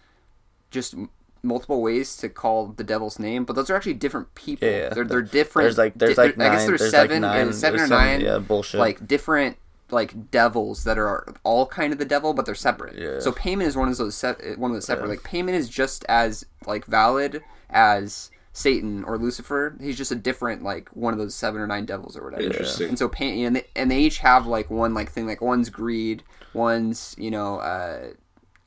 [0.71, 0.95] just
[1.41, 4.67] multiple ways to call the devil's name, but those are actually different people.
[4.67, 4.89] Yeah, yeah.
[4.89, 5.63] They're they're different.
[5.65, 7.87] There's like there's di- like I guess there's, there's seven, like nine, yeah, seven or
[7.87, 8.79] some- nine, Yeah, bullshit.
[8.79, 9.57] like different
[9.91, 12.97] like devils that are all kind of the devil, but they're separate.
[12.97, 13.19] Yeah.
[13.19, 15.09] So Paimon is one of those se- one of the separate.
[15.09, 19.75] Like Paimon is just as like valid as Satan or Lucifer.
[19.79, 22.43] He's just a different like one of those seven or nine devils or whatever.
[22.43, 22.89] Interesting.
[22.89, 25.27] And so pain, and they, and they each have like one like thing.
[25.27, 26.23] Like one's greed,
[26.53, 28.09] one's you know, uh,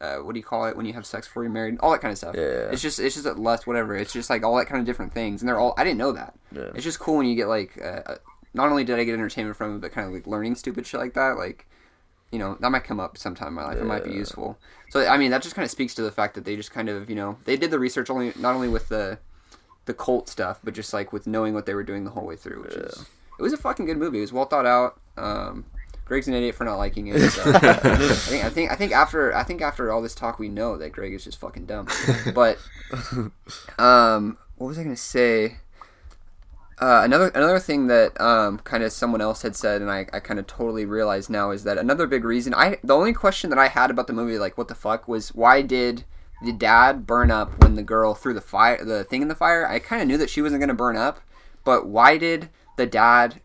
[0.01, 1.79] uh, what do you call it when you have sex before you're married?
[1.81, 2.35] All that kind of stuff.
[2.37, 2.71] Yeah.
[2.71, 3.97] It's just it's just a lust, whatever.
[3.97, 5.75] It's just like all that kind of different things, and they're all.
[5.77, 6.35] I didn't know that.
[6.53, 6.71] Yeah.
[6.75, 7.81] It's just cool when you get like.
[7.83, 8.17] Uh,
[8.55, 11.01] not only did I get entertainment from it, but kind of like learning stupid shit
[11.01, 11.37] like that.
[11.37, 11.67] Like,
[12.31, 13.79] you know, that might come up sometime in my life.
[13.79, 14.59] It might be useful.
[14.91, 16.89] So I mean, that just kind of speaks to the fact that they just kind
[16.89, 19.19] of you know they did the research only not only with the
[19.85, 22.37] the cult stuff, but just like with knowing what they were doing the whole way
[22.37, 22.63] through.
[22.63, 23.07] Which is
[23.39, 24.19] it was a fucking good movie.
[24.19, 25.01] It was well thought out.
[25.17, 25.65] Um,
[26.05, 27.19] Greg's an idiot for not liking it.
[27.31, 30.49] So I think I think I think after I think after all this talk, we
[30.49, 31.89] know that Greg is just fucking dumb.
[32.35, 32.59] But
[33.79, 35.57] um, what was I gonna say?
[36.83, 40.19] Uh, another another thing that um, kind of someone else had said, and I, I
[40.19, 43.59] kind of totally realized now is that another big reason I the only question that
[43.59, 46.05] I had about the movie, like what the fuck, was why did
[46.45, 49.65] the dad burn up when the girl threw the fire the thing in the fire?
[49.65, 51.21] I kind of knew that she wasn't gonna burn up,
[51.63, 53.41] but why did the dad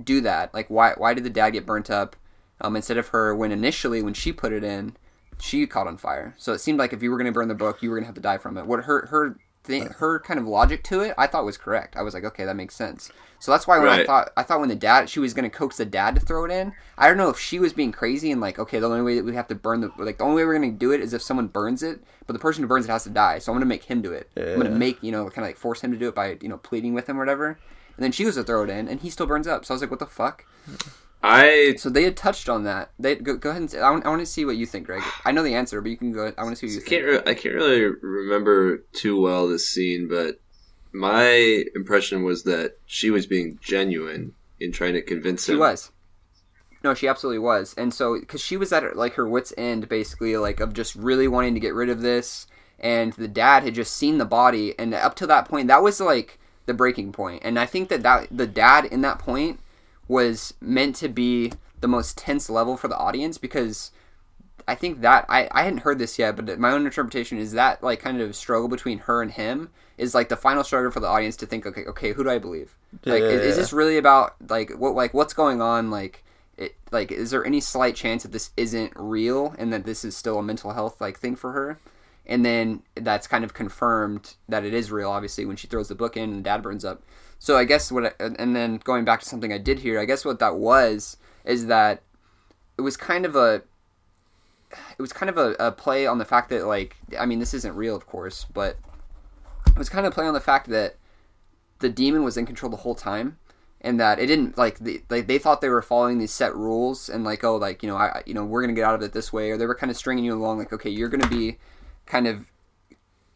[0.00, 0.54] do that?
[0.54, 2.14] Like why why did the dad get burnt up
[2.60, 4.96] um, instead of her when initially when she put it in,
[5.40, 6.36] she caught on fire.
[6.38, 8.14] So it seemed like if you were gonna burn the book, you were gonna have
[8.14, 8.66] to die from it.
[8.68, 9.36] What her her
[9.66, 11.96] thing, her kind of logic to it, I thought was correct.
[11.96, 13.10] I was like, okay, that makes sense.
[13.38, 15.76] So that's why when I thought I thought when the dad she was gonna coax
[15.76, 16.72] the dad to throw it in.
[16.96, 19.24] I don't know if she was being crazy and like, okay, the only way that
[19.24, 21.22] we have to burn the like the only way we're gonna do it is if
[21.22, 23.38] someone burns it, but the person who burns it has to die.
[23.38, 24.30] So I'm gonna make him do it.
[24.36, 26.48] I'm gonna make you know kind of like force him to do it by you
[26.48, 27.58] know pleading with him or whatever.
[27.96, 29.64] And then she was to throw it in, and he still burns up.
[29.64, 30.44] So I was like, what the fuck?
[31.22, 32.90] I So they had touched on that.
[32.98, 34.86] They go, go ahead and say, I want, I want to see what you think,
[34.86, 35.02] Greg.
[35.24, 36.32] I know the answer, but you can go.
[36.36, 39.68] I want to see what you can't re- I can't really remember too well this
[39.68, 40.40] scene, but
[40.92, 45.56] my impression was that she was being genuine in trying to convince him.
[45.56, 45.90] She was.
[46.84, 47.74] No, she absolutely was.
[47.76, 50.94] And so, because she was at her, like her wits' end, basically, like of just
[50.94, 52.46] really wanting to get rid of this,
[52.78, 56.00] and the dad had just seen the body, and up to that point, that was
[56.00, 57.14] like the breaking.
[57.42, 59.60] And I think that that the dad in that point
[60.08, 63.92] was meant to be the most tense level for the audience because
[64.68, 67.82] I think that I, I hadn't heard this yet, but my own interpretation is that
[67.82, 71.06] like kind of struggle between her and him is like the final struggle for the
[71.06, 72.74] audience to think, okay, okay, who do I believe?
[73.04, 75.90] Like, is, is this really about like what like what's going on?
[75.90, 76.24] Like,
[76.56, 80.16] it like is there any slight chance that this isn't real and that this is
[80.16, 81.78] still a mental health like thing for her?
[82.26, 85.94] And then that's kind of confirmed that it is real, obviously, when she throws the
[85.94, 87.02] book in and dad burns up.
[87.46, 90.04] So I guess what, I, and then going back to something I did here, I
[90.04, 92.02] guess what that was is that
[92.76, 93.62] it was kind of a
[94.72, 97.54] it was kind of a, a play on the fact that like I mean this
[97.54, 98.78] isn't real of course, but
[99.64, 100.96] it was kind of a play on the fact that
[101.78, 103.38] the demon was in control the whole time
[103.80, 107.08] and that it didn't like the, like they thought they were following these set rules
[107.08, 109.12] and like oh like you know I you know we're gonna get out of it
[109.12, 111.58] this way or they were kind of stringing you along like okay you're gonna be
[112.06, 112.44] kind of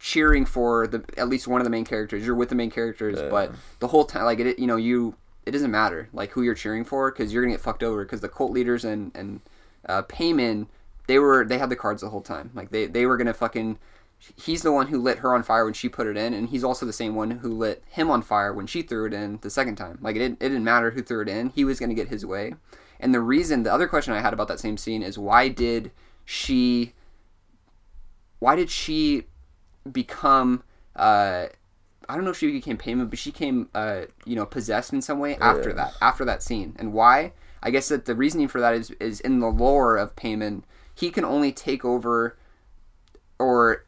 [0.01, 3.21] cheering for the at least one of the main characters you're with the main characters
[3.29, 6.55] but the whole time like it you know you it doesn't matter like who you're
[6.55, 9.41] cheering for because you're gonna get fucked over because the cult leaders and and
[9.87, 10.67] uh, Paimon
[11.07, 13.77] they were they had the cards the whole time like they they were gonna fucking
[14.35, 16.63] he's the one who lit her on fire when she put it in, and he's
[16.63, 19.49] also the same one who lit him on fire when she threw it in the
[19.49, 19.97] second time.
[20.01, 22.09] Like it didn't, it didn't matter who threw it in; he was going to get
[22.09, 22.53] his way.
[22.99, 25.91] And the reason, the other question I had about that same scene is why did
[26.23, 26.93] she,
[28.39, 29.25] why did she
[29.89, 30.63] become?
[30.95, 31.47] Uh,
[32.09, 35.01] I don't know if she became Paimon, but she came, uh, you know, possessed in
[35.01, 35.75] some way after Yeah.
[35.75, 36.75] that, after that scene.
[36.77, 37.33] And why?
[37.63, 40.63] I guess that the reasoning for that is is in the lore of Paimon,
[40.93, 42.37] He can only take over,
[43.39, 43.85] or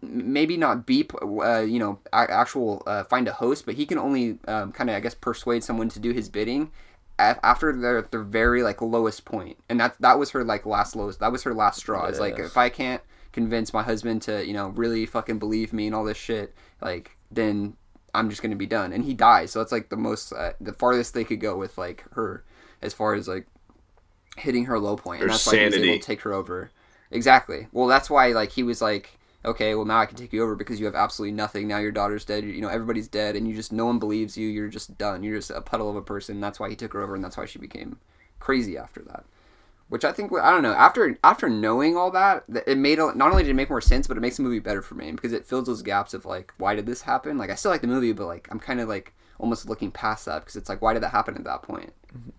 [0.00, 4.38] maybe not beep, uh, you know, actual uh, find a host, but he can only
[4.46, 6.70] um, kind of, I guess, persuade someone to do his bidding
[7.18, 10.94] after they're at their very like lowest point, and that that was her like last
[10.94, 11.20] lowest.
[11.20, 12.06] That was her last straw.
[12.06, 13.02] It's like if I can't
[13.32, 17.16] convince my husband to, you know, really fucking believe me and all this shit, like
[17.30, 17.76] then
[18.14, 18.92] I'm just gonna be done.
[18.92, 21.78] And he dies, so that's like the most, uh, the farthest they could go with
[21.78, 22.44] like her,
[22.82, 23.46] as far as like
[24.36, 26.70] hitting her low point, and Her that's why he was able to take her over.
[27.10, 27.68] Exactly.
[27.72, 30.54] Well, that's why like he was like, okay, well now I can take you over
[30.54, 31.68] because you have absolutely nothing.
[31.68, 32.44] Now your daughter's dead.
[32.44, 34.48] You know everybody's dead, and you just no one believes you.
[34.48, 35.22] You're just done.
[35.22, 36.40] You're just a puddle of a person.
[36.40, 37.98] That's why he took her over, and that's why she became
[38.38, 39.24] crazy after that.
[39.88, 40.74] Which I think I don't know.
[40.74, 44.06] After after knowing all that, it made a, not only did it make more sense,
[44.06, 46.52] but it makes the movie better for me because it fills those gaps of like,
[46.58, 47.38] why did this happen?
[47.38, 50.26] Like I still like the movie, but like I'm kind of like almost looking past
[50.26, 51.94] that because it's like, why did that happen at that point?
[52.14, 52.30] Mm-hmm.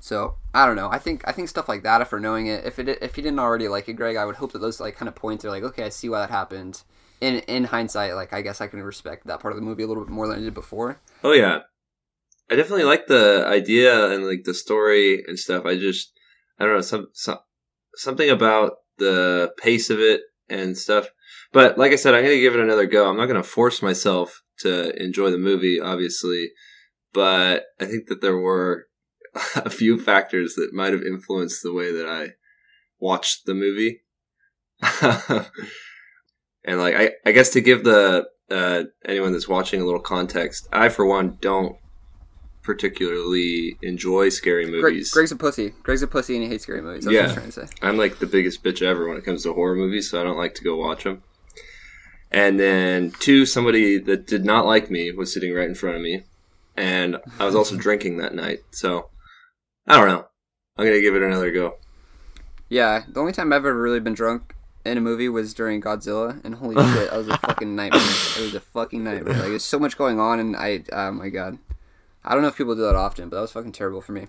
[0.00, 0.90] So I don't know.
[0.90, 2.00] I think I think stuff like that.
[2.00, 4.36] If we're knowing it, if it if you didn't already like it, Greg, I would
[4.36, 6.82] hope that those like kind of points are like, okay, I see why that happened.
[7.20, 9.86] In in hindsight, like I guess I can respect that part of the movie a
[9.86, 10.98] little bit more than I did before.
[11.22, 11.60] Oh yeah,
[12.50, 15.64] I definitely like the idea and like the story and stuff.
[15.64, 16.12] I just
[16.58, 17.38] I don't know some, some
[17.94, 21.08] something about the pace of it and stuff.
[21.52, 23.08] But like I said, I'm gonna give it another go.
[23.08, 26.50] I'm not gonna force myself to enjoy the movie, obviously.
[27.12, 28.88] But I think that there were
[29.56, 32.34] a few factors that might have influenced the way that I
[32.98, 34.02] watched the movie.
[36.64, 40.68] and like I, I guess to give the uh, anyone that's watching a little context,
[40.72, 41.76] I for one don't
[42.62, 45.10] particularly enjoy scary Greg, movies.
[45.10, 45.72] Greg's a pussy.
[45.82, 47.04] Greg's a pussy and he hates scary movies.
[47.04, 47.22] That's Yeah.
[47.22, 47.66] what I'm trying to say.
[47.82, 50.36] I'm like the biggest bitch ever when it comes to horror movies, so I don't
[50.38, 51.22] like to go watch them.
[52.30, 56.02] And then two, somebody that did not like me was sitting right in front of
[56.02, 56.24] me,
[56.76, 58.60] and I was also drinking that night.
[58.70, 59.08] So
[59.86, 60.26] I don't know.
[60.76, 61.76] I'm gonna give it another go.
[62.68, 64.54] Yeah, the only time I've ever really been drunk
[64.86, 68.00] in a movie was during Godzilla, and holy shit, that was a fucking nightmare.
[68.00, 69.34] It was a fucking nightmare.
[69.34, 71.58] Like, there's so much going on, and I, oh my god,
[72.24, 74.26] I don't know if people do that often, but that was fucking terrible for me.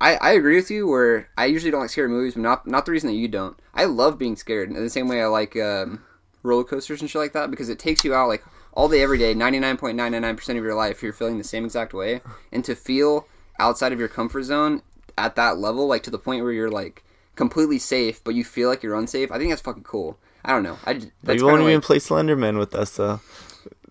[0.00, 0.86] I, I agree with you.
[0.86, 3.58] Where I usually don't like scary movies, but not not the reason that you don't.
[3.74, 6.02] I love being scared in the same way I like um,
[6.42, 9.18] roller coasters and shit like that because it takes you out like all day every
[9.18, 11.02] day, ninety nine point nine nine nine percent of your life.
[11.02, 12.20] You're feeling the same exact way,
[12.52, 13.26] and to feel
[13.58, 14.82] outside of your comfort zone
[15.16, 17.02] at that level, like to the point where you're like
[17.34, 19.32] completely safe, but you feel like you're unsafe.
[19.32, 20.18] I think that's fucking cool.
[20.44, 20.78] I don't know.
[20.84, 23.20] I you won't kinda even like, play Slenderman with us, though.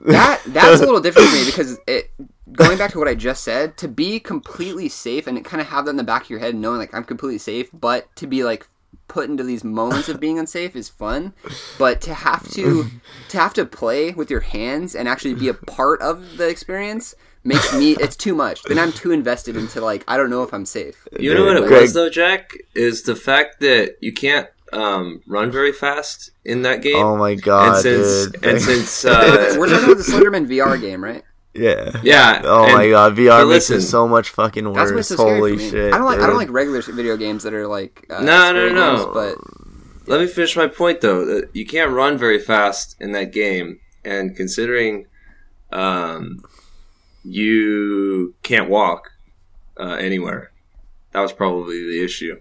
[0.05, 2.11] that that's a little different for me because it
[2.51, 5.85] going back to what I just said to be completely safe and kind of have
[5.85, 8.43] that in the back of your head knowing like I'm completely safe but to be
[8.43, 8.67] like
[9.07, 11.33] put into these moments of being unsafe is fun
[11.77, 12.85] but to have to
[13.29, 17.15] to have to play with your hands and actually be a part of the experience
[17.43, 20.53] makes me it's too much then I'm too invested into like I don't know if
[20.53, 22.51] I'm safe You know what it was though, Jack?
[22.73, 26.97] Is the fact that you can't um, run very fast in that game.
[26.97, 28.45] Oh my god, and since dude.
[28.45, 31.23] and since uh, we're talking about the Slenderman VR game right
[31.55, 31.99] yeah.
[32.03, 35.07] yeah, Oh my god, VR but makes it so much fucking that's what's worse.
[35.09, 35.93] so Holy for me shit!
[35.93, 38.67] I don't like I don't like regular video games that are like uh, No, no,
[38.67, 38.95] scary no.
[38.97, 41.25] games, but Let me finish my point though.
[41.25, 45.07] that You can't run very fast in that game, and considering
[45.71, 46.43] um,
[47.23, 49.11] you can't walk
[49.79, 50.51] uh, anywhere,
[51.11, 52.39] that was probably the issue.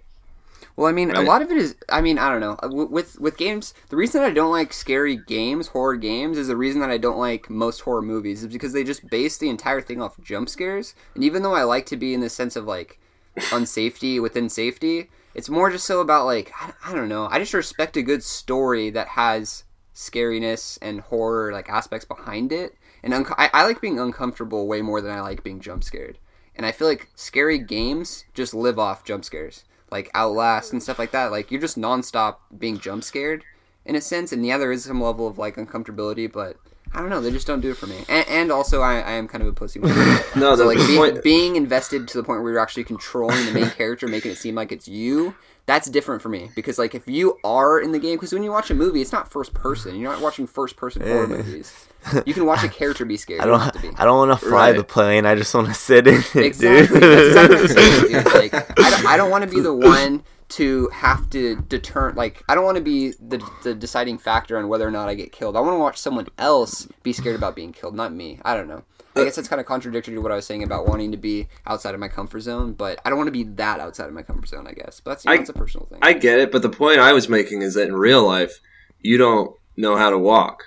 [0.76, 1.76] Well, I mean, a lot of it is.
[1.88, 2.56] I mean, I don't know.
[2.60, 6.56] Uh, with with games, the reason I don't like scary games, horror games, is the
[6.56, 9.80] reason that I don't like most horror movies is because they just base the entire
[9.80, 10.94] thing off jump scares.
[11.14, 12.98] And even though I like to be in the sense of like
[13.36, 17.28] unsafety within safety, it's more just so about like I, I don't know.
[17.30, 19.62] I just respect a good story that has
[19.94, 22.74] scariness and horror like aspects behind it.
[23.02, 26.18] And unco- I, I like being uncomfortable way more than I like being jump scared.
[26.56, 29.64] And I feel like scary games just live off jump scares,
[29.94, 31.30] like Outlast and stuff like that.
[31.30, 33.44] Like you're just nonstop being jump scared
[33.86, 34.32] in a sense.
[34.32, 36.56] And yeah, there is some level of like uncomfortability, but
[36.92, 37.20] I don't know.
[37.20, 38.04] They just don't do it for me.
[38.08, 39.78] And, and also, I, I am kind of a pussy.
[40.36, 43.52] No, so like being, point- being invested to the point where you're actually controlling the
[43.52, 45.36] main character, making it seem like it's you.
[45.66, 48.50] That's different for me because like if you are in the game, because when you
[48.50, 49.96] watch a movie, it's not first person.
[49.98, 51.36] You're not watching first person horror Yeah.
[51.38, 51.88] movies.
[52.26, 53.40] You can watch a character be scared.
[53.42, 53.60] I don't.
[53.60, 53.88] have to be.
[53.96, 54.76] I don't want to fly Right.
[54.76, 55.24] the plane.
[55.24, 56.98] I just want to sit in it, Exactly.
[57.00, 57.28] dude.
[57.28, 58.24] Exactly dude.
[58.34, 62.12] Like, I don't, I don't want to be the one to have to deter.
[62.12, 65.14] Like, I don't want to be the, the deciding factor on whether or not I
[65.14, 65.56] get killed.
[65.56, 68.38] I want to watch someone else be scared about being killed, not me.
[68.44, 68.82] I don't know.
[69.16, 71.48] I guess that's kind of contradictory to what I was saying about wanting to be
[71.66, 74.22] outside of my comfort zone, but I don't want to be that outside of my
[74.22, 74.66] comfort zone.
[74.66, 75.98] I guess, but that's, you know, I- that's a personal thing.
[76.02, 78.60] I get it, but the point I was making is that in real life,
[79.00, 80.64] you don't know how to walk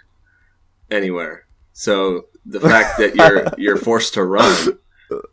[0.90, 1.46] anywhere.
[1.74, 4.80] So the fact that you're you're forced to run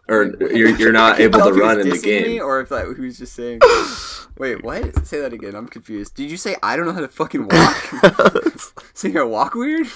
[0.09, 2.43] or you're you're not able to if he was run in the dissing me game.
[2.43, 3.61] or if that he was just saying.
[4.39, 5.07] Wait, what?
[5.07, 5.55] Say that again.
[5.55, 6.17] I'm confused.
[6.17, 8.75] Did you say I don't know how to fucking walk?
[8.95, 9.87] so you're walk weird?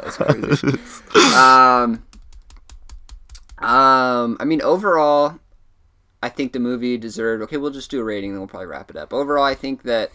[0.00, 0.78] That's crazy.
[1.34, 2.04] Um,
[3.58, 5.38] um, I mean, overall,
[6.22, 7.42] I think the movie deserved.
[7.44, 9.12] Okay, we'll just do a rating, then we'll probably wrap it up.
[9.12, 10.10] Overall, I think that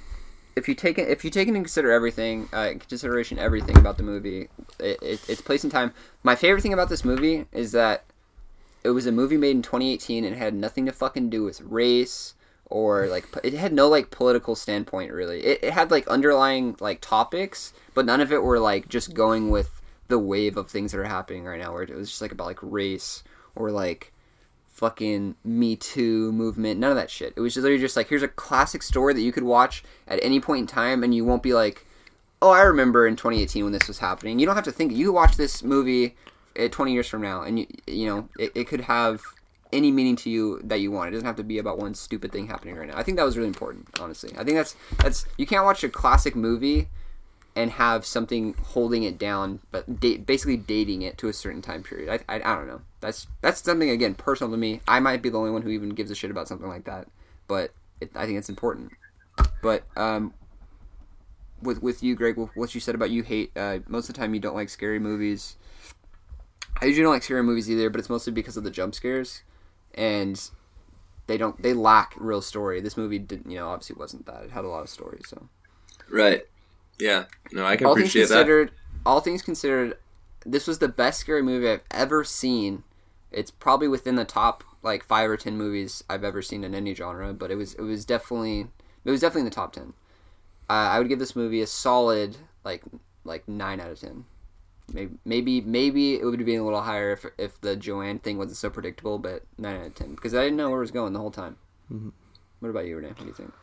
[0.56, 4.04] if you take it, if you take into consider everything, uh, consideration everything about the
[4.04, 4.50] movie,
[4.80, 5.94] it, it, its place in time.
[6.24, 8.04] My favorite thing about this movie is that
[8.84, 12.34] it was a movie made in 2018 and had nothing to fucking do with race
[12.70, 15.44] or like it had no like political standpoint really.
[15.44, 19.50] It, it had like underlying like topics, but none of it were like just going
[19.50, 21.74] with the wave of things that are happening right now.
[21.74, 23.24] Where it was just like about like race
[23.56, 24.14] or like
[24.68, 26.80] fucking Me Too movement.
[26.80, 27.34] None of that shit.
[27.36, 30.20] It was just literally just like here's a classic story that you could watch at
[30.24, 31.86] any point in time, and you won't be like,
[32.42, 34.40] oh, I remember in 2018 when this was happening.
[34.40, 34.92] You don't have to think.
[34.92, 36.16] You watch this movie
[36.60, 39.22] uh, 20 years from now, and you you know it, it could have
[39.74, 41.10] any meaning to you that you want.
[41.10, 42.98] It doesn't have to be about one stupid thing happening right now.
[42.98, 44.32] I think that was really important, honestly.
[44.38, 46.90] I think that's that's you can't watch a classic movie
[47.56, 51.82] and have something holding it down, but da- basically dating it to a certain time
[51.82, 52.08] period.
[52.08, 52.82] I, I, I don't know.
[53.00, 54.82] That's that's something again personal to me.
[54.88, 57.08] I might be the only one who even gives a shit about something like that,
[57.48, 58.92] but it, I think it's important.
[59.62, 60.34] But um,
[61.62, 64.34] with with you, Greg, what you said about you hate uh, most of the time
[64.34, 65.56] you don't like scary movies.
[66.80, 69.42] I usually don't like scary movies either, but it's mostly because of the jump scares,
[69.98, 70.50] and
[71.28, 72.80] they don't they lack real story.
[72.80, 74.44] This movie didn't, you know obviously wasn't that.
[74.44, 75.50] It had a lot of story, so
[76.10, 76.44] Right.
[77.00, 77.26] Yeah.
[77.52, 78.36] No, I can all things appreciate that.
[78.36, 78.72] considered,
[79.06, 79.98] all things considered,
[80.46, 82.84] this was the best scary movie I've ever seen.
[83.32, 86.94] It's probably within the top like five or ten movies I've ever seen in any
[86.96, 88.68] genre, but it was it was definitely
[89.04, 89.94] it was definitely in the top ten.
[90.70, 92.84] Uh, I would give this movie a solid like
[93.24, 94.26] like nine out of ten.
[94.94, 98.38] Maybe maybe maybe it would have been a little higher if if the Joanne thing
[98.38, 100.92] wasn't so predictable, but nine out of ten because I didn't know where it was
[100.92, 101.58] going the whole time.
[101.92, 102.10] Mm-hmm.
[102.60, 103.10] What about you, Renee?
[103.10, 103.54] What do you think?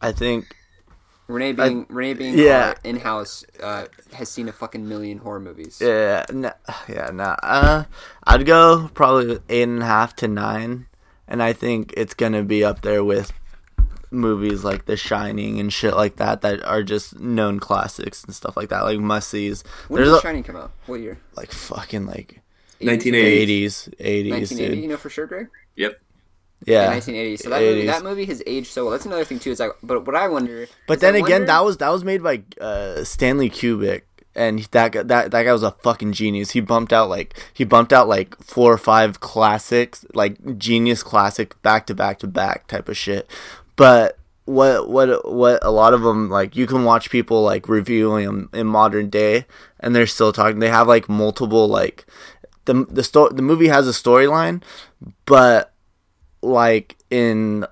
[0.00, 0.54] I think
[1.30, 2.74] Renee being Renee being yeah.
[2.84, 5.78] in house uh, has seen a fucking million horror movies.
[5.80, 6.52] Yeah, no,
[6.88, 7.36] yeah, nah.
[7.42, 7.84] Uh,
[8.24, 10.86] I'd go probably eight and a half to nine,
[11.28, 13.32] and I think it's gonna be up there with
[14.10, 18.56] movies like The Shining and shit like that that are just known classics and stuff
[18.56, 19.62] like that, like must sees.
[19.88, 20.72] When There's did The a, Shining come out?
[20.86, 21.18] What year?
[21.36, 22.40] like fucking like
[22.80, 24.74] 1980s, eighties, eighties, 1980.
[24.74, 24.82] dude.
[24.82, 25.48] You know for sure, Greg.
[25.76, 26.00] Yep.
[26.66, 27.36] Yeah, 1980.
[27.38, 28.92] So that movie, that movie has aged so well.
[28.92, 29.50] That's another thing too.
[29.50, 30.66] Is like, but what I wonder.
[30.86, 34.02] But then I again, wonder- that was that was made by uh, Stanley Kubrick,
[34.34, 36.50] and that guy- that that guy was a fucking genius.
[36.50, 41.60] He bumped out like he bumped out like four or five classics, like genius classic,
[41.62, 43.30] back to back to back type of shit.
[43.80, 48.26] But what what what a lot of them like you can watch people like reviewing
[48.26, 49.46] them in modern day,
[49.78, 50.58] and they're still talking.
[50.58, 52.04] They have like multiple like
[52.66, 54.62] the the sto- the movie has a storyline,
[55.24, 55.72] but
[56.42, 57.64] like in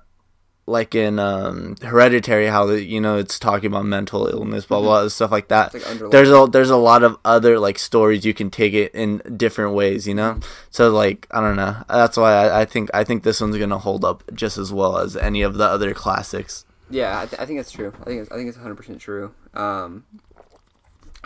[0.69, 5.01] like in um hereditary how the, you know it's talking about mental illness blah blah,
[5.01, 8.33] blah stuff like that like there's a there's a lot of other like stories you
[8.33, 10.39] can take it in different ways you know
[10.69, 13.77] so like i don't know that's why I, I think i think this one's gonna
[13.79, 17.45] hold up just as well as any of the other classics Yeah, I, th- I
[17.45, 17.93] think that's true.
[18.01, 19.31] I think it's, I think it's 100 percent true.
[19.53, 20.05] Um,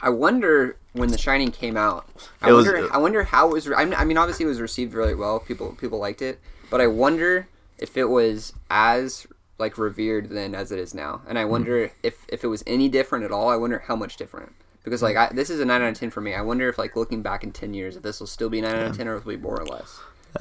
[0.01, 2.05] I wonder when The Shining came out.
[2.41, 2.93] I It was- wonder.
[2.93, 3.67] I wonder how it was.
[3.67, 5.39] Re- I mean, I mean, obviously it was received really well.
[5.39, 6.39] People people liked it,
[6.69, 9.25] but I wonder if it was as
[9.63, 11.21] like revered then as it is now.
[11.27, 13.49] And I wonder if if it was any different at all.
[13.49, 14.51] I wonder how much different.
[14.83, 16.33] Because like I, this is a nine out of ten for me.
[16.35, 18.75] I wonder if like looking back in ten years, if this will still be nine
[18.75, 19.99] out of ten or if it'll be more or less.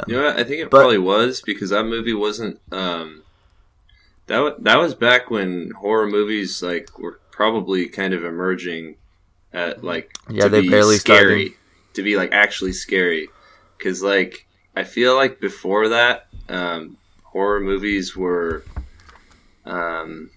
[0.09, 0.37] You know what?
[0.39, 2.61] I think it But- probably was because that movie wasn't.
[2.73, 3.23] Um,
[4.27, 8.97] that wa that was back when horror movies like were probably kind of emerging
[9.53, 11.95] at like Yeah, to they be barely scary started.
[11.95, 13.29] to be like actually scary
[13.77, 18.65] because like I feel like before that um, horror movies were
[19.65, 20.31] um,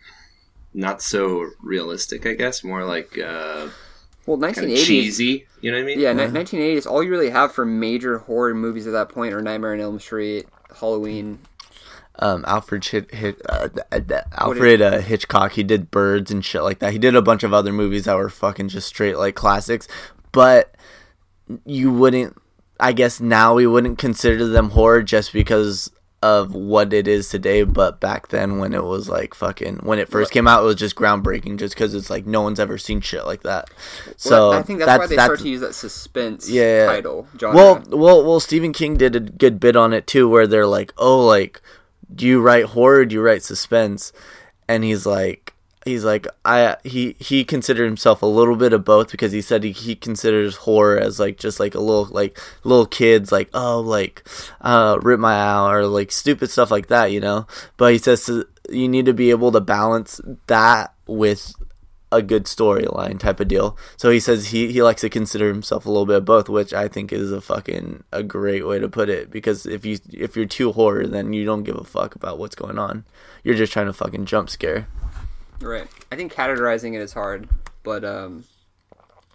[0.73, 2.25] not so realistic.
[2.25, 3.67] I guess more like uh,
[4.25, 4.85] Well, kind 1980s.
[4.85, 5.47] cheesy.
[5.61, 5.99] You know what I mean?
[5.99, 6.85] Yeah, ni- 1980s.
[6.85, 9.99] All you really have for major horror movies at that point are Nightmare on Elm
[9.99, 10.47] Street,
[10.79, 11.39] Halloween.
[12.19, 16.79] um alfred Hit, Hit, uh, uh, alfred uh, hitchcock he did birds and shit like
[16.79, 19.85] that he did a bunch of other movies that were fucking just straight like classics
[20.31, 20.73] but
[21.65, 22.37] you wouldn't
[22.79, 25.91] i guess now we wouldn't consider them horror just because
[26.25, 30.09] of what it is today but back then when it was like fucking when it
[30.09, 32.99] first came out it was just groundbreaking just because it's like no one's ever seen
[32.99, 33.69] shit like that
[34.17, 36.85] so Well, I think that's, why they start to use that suspense yeah.
[36.85, 37.27] title.
[37.39, 37.55] Genre.
[37.55, 38.39] well, well, well.
[38.39, 41.61] Stephen King did a good bit on it too, where they're like, "Oh, like,
[42.13, 43.05] do you write horror?
[43.05, 44.11] Do you write suspense?"
[44.67, 45.44] And he's like,
[45.85, 49.63] he's like I he he considered himself a little bit of both because he said
[49.63, 53.79] he, he considers horror as like just like a little like little kids like oh
[53.79, 54.27] like
[54.61, 57.45] uh rip my out or like stupid stuff like that you know
[57.77, 58.29] but he says
[58.69, 61.53] you need to be able to balance that with
[62.11, 63.77] a good storyline type of deal.
[63.97, 66.73] So he says he, he likes to consider himself a little bit of both, which
[66.73, 69.29] I think is a fucking a great way to put it.
[69.29, 72.55] Because if you if you're too horror, then you don't give a fuck about what's
[72.55, 73.05] going on.
[73.43, 74.87] You're just trying to fucking jump scare.
[75.61, 75.87] Right.
[76.11, 77.49] I think categorizing it is hard,
[77.83, 78.43] but um,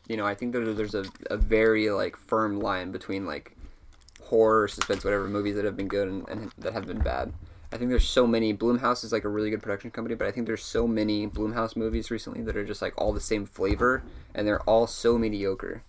[0.06, 3.56] you know, I think that there's a, a very like firm line between like
[4.22, 7.32] horror, suspense, whatever movies that have been good and, and that have been bad.
[7.72, 8.52] I think there's so many.
[8.52, 11.76] Blumhouse is like a really good production company, but I think there's so many Blumhouse
[11.76, 14.02] movies recently that are just like all the same flavor,
[14.34, 15.84] and they're all so mediocre.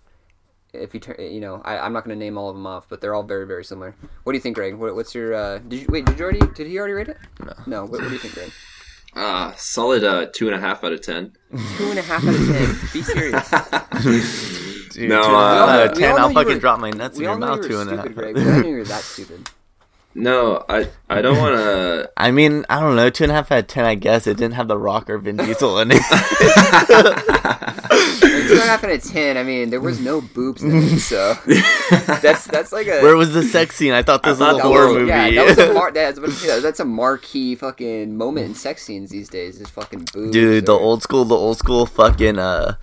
[0.72, 2.88] If you turn, you know, I, I'm not going to name all of them off,
[2.88, 3.94] but they're all very, very similar.
[4.22, 4.74] What do you think, Greg?
[4.74, 5.34] What, what's your?
[5.34, 6.06] Uh, did you wait?
[6.06, 6.40] Did you already?
[6.54, 7.18] Did he already rate it?
[7.44, 7.52] No.
[7.66, 7.82] No.
[7.82, 8.52] What, what do you think, Greg?
[9.14, 11.32] Ah, solid uh, two and a half out of ten.
[11.76, 12.76] Two and a half out of ten.
[12.92, 13.50] Be serious.
[14.92, 16.18] Dude, No, two uh, out of ten.
[16.18, 17.80] I'll fucking were- drop my nuts in we your all know mouth you two were
[17.82, 18.04] and a half.
[18.06, 18.34] stupid, Greg.
[18.34, 19.50] but I knew you were that stupid.
[20.14, 22.10] No, I I don't want to.
[22.16, 23.84] I mean, I don't know, two and a half out of ten.
[23.86, 26.02] I guess it didn't have the Rock or Vin Diesel in it.
[27.92, 29.36] Two and a half out of ten.
[29.36, 31.34] I mean, there was no boobs in it, so
[32.20, 33.92] that's that's like a Where was the sex scene?
[33.92, 35.08] I thought this I was a horror was- movie.
[35.08, 39.10] Yeah, that was a mar- that's, yeah, that's a marquee fucking moment in sex scenes
[39.10, 39.60] these days.
[39.60, 40.32] Is fucking boobs.
[40.32, 42.76] dude, the old school, the old school fucking uh,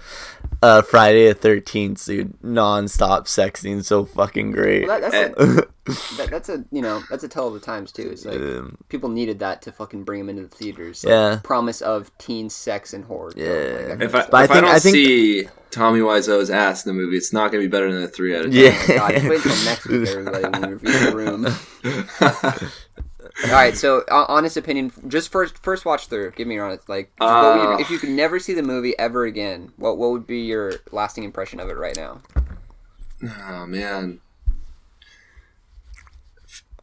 [0.62, 4.88] uh, Friday the Thirteenth, dude, non-stop sex scene, so fucking great.
[4.88, 5.68] Well, that, that's a,
[6.18, 8.10] that, that's a you know that's a tell of the times too.
[8.12, 11.04] It's like Um, people needed that to fucking bring them into the theaters.
[11.08, 11.40] Yeah.
[11.44, 13.32] promise of teen sex and horror.
[13.36, 13.88] Yeah.
[13.90, 16.84] like, If I, But I if I, think- don't I think- see Tommy Wiseau's ass
[16.86, 18.64] in the movie, it's not going to be better than a three out of ten.
[18.64, 22.70] yeah, God, wait until next week, everybody, when we review the room.
[23.46, 26.32] All right, so uh, honest opinion, just first first watch through.
[26.32, 27.78] Give me your honest, like, would you- Uh.
[27.80, 31.24] if you could never see the movie ever again, what what would be your lasting
[31.24, 32.22] impression of it right now?
[33.48, 34.20] Oh man,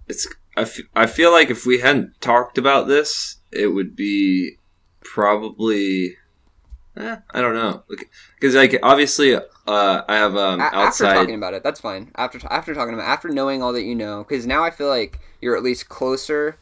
[0.08, 0.26] it's
[0.56, 4.56] I, f- I feel like if we hadn't talked about this, it would be
[5.02, 6.16] probably.
[6.96, 7.82] Eh, I don't know
[8.40, 12.10] because like obviously uh, I have um A- after talking about it, that's fine.
[12.16, 15.20] After after talking about after knowing all that you know, because now I feel like
[15.40, 16.58] you're at least closer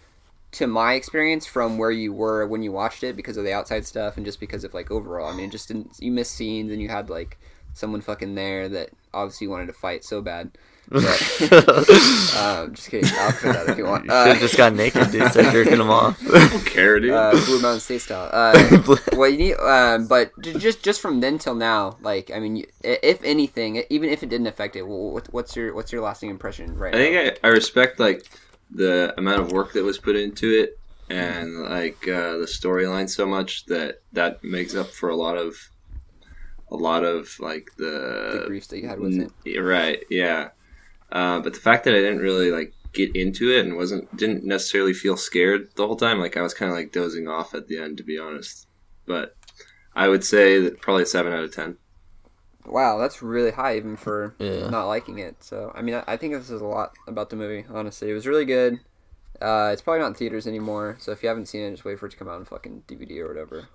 [0.53, 3.87] to my experience from where you were when you watched it because of the outside
[3.87, 5.29] stuff and just because of like overall.
[5.33, 7.39] I mean, just didn't you missed scenes and you had like
[7.75, 10.53] someone fucking there that obviously wanted to fight so bad.
[10.89, 11.05] But,
[12.37, 13.11] um, just kidding.
[13.19, 14.05] I'll put that if you want.
[14.07, 15.31] you should have Uh, just got naked, dude.
[15.31, 16.21] Start jerking them off.
[16.33, 17.13] I don't care, dude.
[17.13, 18.29] uh, Blue Mountain State style.
[18.33, 22.65] Uh, well, you need, um, but just just from then till now, like I mean,
[22.83, 26.95] if anything, even if it didn't affect it, what's your what's your lasting impression right
[26.95, 27.05] I now?
[27.05, 28.25] think I, I respect like
[28.71, 30.79] the amount of work that was put into it
[31.11, 35.55] and like uh, the storyline so much that that makes up for a lot of
[36.71, 39.61] a lot of like the the, griefs that you had with it.
[39.61, 40.49] Right yeah
[41.15, 44.45] uh, but the fact that I didn't really like get into it and wasn't didn't
[44.45, 47.69] necessarily feel scared the whole time like I was kind of like dozing off at
[47.69, 48.69] the end to be honest
[49.07, 49.37] but
[49.95, 51.79] I would say that probably a seven out of ten
[52.67, 54.69] Wow, that's really high even for Yeah.
[54.71, 55.43] not liking it.
[55.45, 57.67] So I mean, I, I think this is a lot about the movie.
[57.71, 58.81] Honestly, it was really good.
[59.41, 61.99] Uh, it's probably not in theaters anymore, so if you haven't seen it, just wait
[61.99, 63.69] for it to come out on fucking DVD or whatever.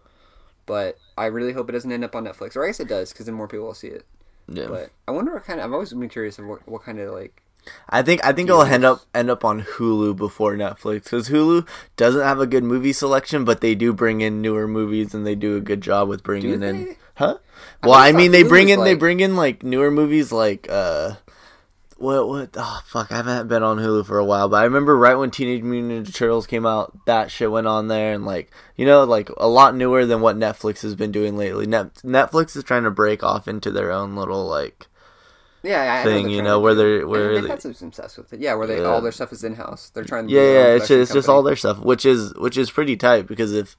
[0.66, 3.12] But I really hope it doesn't end up on Netflix, or I guess it does,
[3.12, 4.06] because then more people will see it.
[4.52, 4.68] Yeah.
[4.68, 5.66] But I wonder what kind of.
[5.66, 7.42] I've always been curious of what, what kind of like.
[7.90, 11.68] I think I think it'll end up end up on Hulu before Netflix because Hulu
[11.98, 15.36] doesn't have a good movie selection, but they do bring in newer movies and they
[15.36, 16.96] do a good job with bringing in.
[17.16, 17.38] Huh?
[17.84, 20.32] I Well, thought I mean, they Hulu bring in they bring in like newer movies
[20.32, 21.16] like uh,
[22.00, 22.50] what what?
[22.58, 25.32] Oh fuck, I haven't been on Hulu for a while, but I remember right when
[25.32, 29.04] Teenage Mutant Ninja Turtles came out, that shit went on there, and like you know,
[29.04, 31.66] like a lot newer than what Netflix has been doing lately.
[31.68, 34.88] Net- Netflix is trying to break off into their own little like
[35.62, 38.32] Yeah, I- thing, they're you know, where they're- where they've they- had some success with
[38.32, 38.40] it.
[38.40, 38.88] Yeah, where they Yeah.
[38.88, 39.92] all their stuff is in house.
[39.94, 40.34] They're trying to.
[40.34, 40.66] yeah, yeah.
[40.76, 43.76] It's just, it's just all their stuff, which is which is pretty tight because if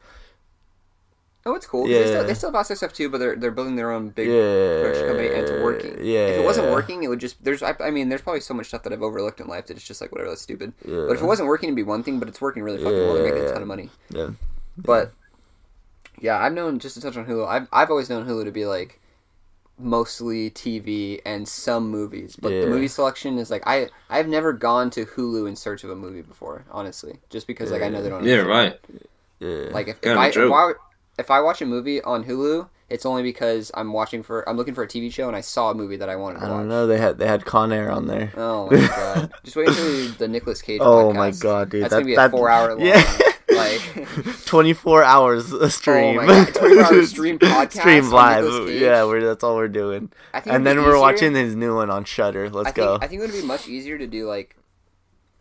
[1.46, 1.84] Oh, it's cool.
[1.84, 2.22] 'cause They, still, Yeah.
[2.24, 5.06] they still have access stuff too, but they're they're building their own big Yeah, production
[5.08, 5.96] company and it's working.
[6.04, 6.26] yeah.
[6.26, 8.66] If it wasn't working, it would just there's I, I mean there's probably so much
[8.66, 10.74] stuff that I've overlooked in life that it's just like whatever that's stupid.
[10.84, 11.04] Yeah.
[11.08, 12.18] But if it wasn't working, it'd be one thing.
[12.18, 13.14] But it's working really fucking well.
[13.14, 13.52] They're making a Yeah.
[13.52, 13.88] ton of money.
[14.10, 14.28] yeah,
[14.76, 15.12] But
[16.20, 17.48] yeah, I've known just to touch on Hulu.
[17.48, 19.00] I've I've always known Hulu to be like
[19.78, 22.60] mostly TV and some movies, but Yeah.
[22.62, 25.96] the movie selection is like I I've never gone to Hulu in search of a
[25.96, 28.24] movie before, honestly, just because like I know they don't.
[28.24, 28.78] yeah have- right
[29.38, 29.68] yeah.
[29.72, 30.52] Like if, if I if joke.
[30.52, 30.72] I
[31.20, 34.74] if I watch a movie on Hulu, it's only because I'm watching for I'm looking
[34.74, 36.48] for a TV show and I saw a movie that I wanted to watch.
[36.48, 36.60] I watch.
[36.62, 36.86] don't know.
[36.86, 38.32] They had they had Con Air on there.
[38.36, 39.32] Oh my god!
[39.44, 40.80] Just wait until the Nicolas Cage.
[40.82, 41.14] Oh podcast.
[41.16, 41.82] my god, dude!
[41.84, 42.84] That's that, gonna be a four hour long.
[42.86, 43.18] Yeah.
[43.50, 46.18] Like like 24 hours a stream.
[46.18, 48.70] Oh my God, 24 hour stream podcast stream live.
[48.70, 50.10] Yeah, we're that's all we're doing.
[50.32, 52.48] I think And then we're easier- watching his new one on Shudder.
[52.48, 52.98] Let's I think, go.
[53.02, 54.56] I think it would be much easier to do like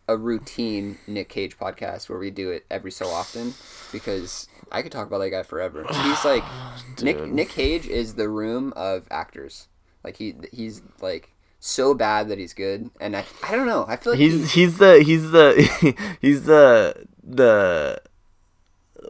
[0.08, 3.54] a routine Nick Cage podcast where we do it every so often
[3.92, 5.84] because I could talk about that guy forever.
[6.02, 6.44] He's like
[7.02, 7.20] Nick.
[7.26, 9.68] Nick Cage is the room of actors.
[10.04, 13.84] Like he he's like so bad that he's good, and I I don't know.
[13.86, 18.00] I feel like he's he, he's the he's the he's the the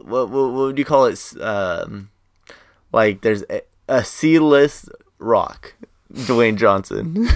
[0.03, 1.19] what what, what would you call it?
[1.39, 2.09] Um,
[2.91, 4.89] like there's a, a C list
[5.19, 5.75] rock.
[6.13, 7.29] Dwayne Johnson.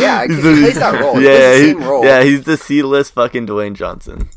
[0.00, 1.18] Yeah, he plays that role.
[1.18, 2.04] He Yeah, he- role.
[2.04, 4.28] yeah, he's the C list fucking Dwayne Johnson.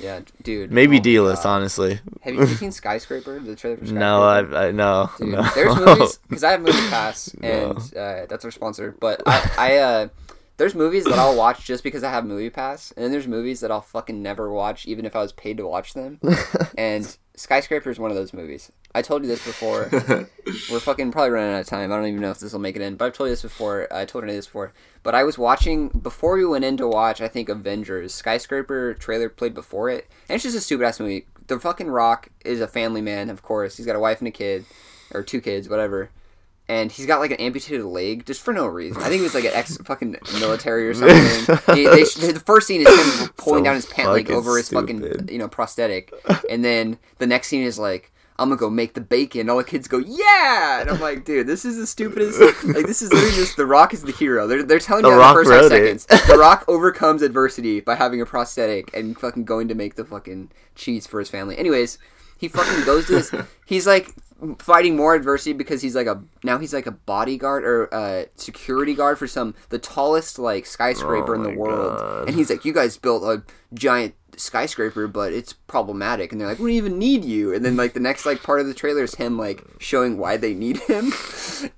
[0.00, 0.72] Yeah, dude.
[0.72, 2.00] Maybe oh D list, honestly.
[2.22, 3.38] Have you seen Skyscraper?
[3.38, 4.00] The trailer for Skyscraper?
[4.00, 5.10] No, I I no.
[5.18, 5.42] Dude, no.
[5.54, 7.48] there's movies because I have Movie Pass No.
[7.48, 8.96] and uh, that's our sponsor.
[8.98, 10.08] But I, I uh,
[10.56, 13.60] there's movies that I'll watch just because I have Movie Pass, and then there's movies
[13.60, 16.20] that I'll fucking never watch even if I was paid to watch them.
[16.76, 18.70] and Skyscraper is one of those movies.
[18.94, 19.88] I told you this before.
[20.70, 21.90] We're fucking probably running out of time.
[21.90, 23.40] I don't even know if this will make it in, but I've told you this
[23.40, 23.88] before.
[23.90, 24.74] I told you this before.
[25.02, 27.22] But I was watching before we went in to watch.
[27.22, 31.28] I think Avengers Skyscraper trailer played before it, and it's just a stupid ass movie.
[31.46, 33.78] The fucking Rock is a family man, of course.
[33.78, 34.66] He's got a wife and a kid,
[35.14, 36.10] or two kids, whatever.
[36.70, 39.02] And he's got like an amputated leg just for no reason.
[39.02, 41.56] I think he was like an ex fucking military or something.
[41.74, 44.66] he, they, the first scene is him pulling So down his pant leg over his
[44.66, 45.02] stupid.
[45.02, 46.12] fucking you know prosthetic,
[46.48, 49.50] and then the next scene is like I'm gonna go make the bacon.
[49.50, 52.38] All the kids go, yeah, and I'm like, dude, this is the stupidest.
[52.64, 54.46] Like, this is literally just the Rock is the hero.
[54.46, 56.06] They're they're telling The you that in the first five seconds.
[56.28, 60.52] The Rock overcomes adversity by having a prosthetic and fucking going to make the fucking
[60.76, 61.58] cheese for his family.
[61.58, 61.98] Anyways,
[62.38, 63.34] he fucking goes to this.
[63.66, 64.14] He's like
[64.58, 68.94] fighting more adversity because he's like a now he's like a bodyguard or a security
[68.94, 72.28] guard for some the tallest like skyscraper Oh in the world, God.
[72.28, 73.42] and he's like, you guys built a
[73.74, 76.32] giant skyscraper but it's problematic.
[76.32, 77.52] And they're like we don't even need you.
[77.54, 80.36] And then like the next like part of the trailer is him like showing why
[80.36, 81.12] they need him.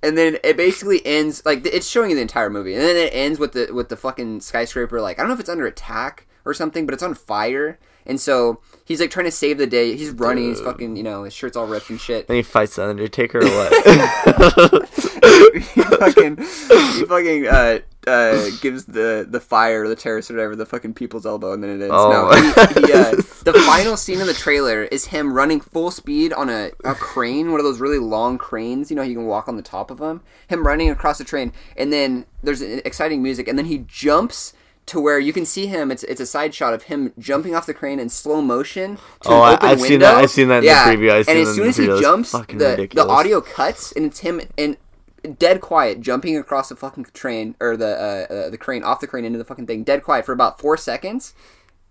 [0.04, 2.74] And then it basically ends like it's showing the entire movie.
[2.74, 5.40] And then it ends with the with the fucking skyscraper like i don't know if
[5.40, 7.80] it's under attack or something but it's on fire.
[8.06, 11.24] And so he's like trying to save the day he's running he's fucking you know
[11.24, 14.88] his shirt's all ripped and shit Then he fights the Undertaker or what?
[15.74, 20.66] he fucking he fucking uh uh gives the the fire the terrorist or whatever the
[20.66, 21.94] fucking people's elbow and then it ends.
[21.96, 23.10] Oh no, my- he, he, uh,
[23.44, 27.50] the final scene of the trailer is him running full speed on a, a crane,
[27.52, 28.90] one of those really long cranes.
[28.90, 30.22] You know, you can walk on the top of them.
[30.48, 34.52] Him running across the train, and then there's exciting music, and then he jumps.
[34.86, 37.66] To where you can see him, it's it's a side shot of him jumping off
[37.66, 38.96] the crane in slow motion.
[39.22, 40.92] To Oh, an I- open I've seen that- I've seen that in the yeah.
[40.92, 41.12] preview.
[41.12, 44.40] I've seen and as soon as he jumps, the, the audio cuts, and it's him
[44.56, 44.76] in
[45.38, 47.86] dead quiet jumping across the fucking train or the
[48.30, 50.60] uh, uh, the crane off the crane into the fucking thing dead quiet for about
[50.60, 51.32] four seconds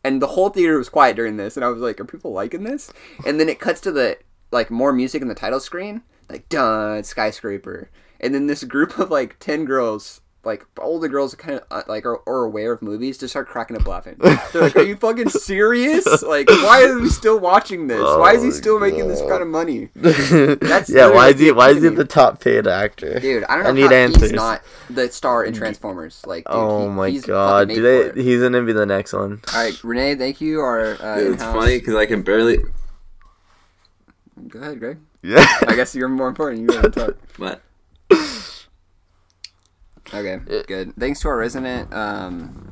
[0.03, 2.65] and the whole theater was quiet during this and i was like are people liking
[2.65, 2.91] this
[3.25, 4.17] and then it cuts to the
[4.51, 7.89] like more music in the title screen like dun skyscraper
[8.19, 12.03] and then this group of like 10 girls like older girls kind of uh, like
[12.05, 15.29] are, are aware of movies just start cracking up laughing they're like are you fucking
[15.29, 19.19] serious like why are we still watching this why is he Oh, still making this
[19.21, 22.65] kind of money That's yeah, why is he the why is he the top paid
[22.67, 23.19] actor?
[23.19, 24.21] Dude, I don't know I need how answers.
[24.23, 26.23] he's not the star in Transformers.
[26.25, 29.13] Like, dude, oh he- my he's god, fucking do they, he's gonna be the next
[29.13, 29.41] one.
[29.53, 30.59] All right, Renee, thank you.
[30.61, 32.57] Our uh, Dude, it's in-house- funny because I can barely.
[34.47, 34.97] Go ahead, Greg.
[35.21, 35.45] Yeah.
[35.67, 36.61] I guess you're more important.
[36.61, 37.17] You gotta talk.
[37.37, 37.61] What?
[40.13, 40.93] Okay, good.
[40.97, 42.69] Thanks to our resident um,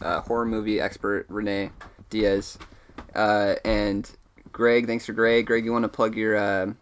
[0.00, 1.70] uh, horror movie expert Renee
[2.10, 2.58] Diaz,
[3.14, 4.08] uh, and
[4.52, 4.86] Greg.
[4.86, 5.46] Thanks to Greg.
[5.46, 6.72] Greg, you want to plug your uh,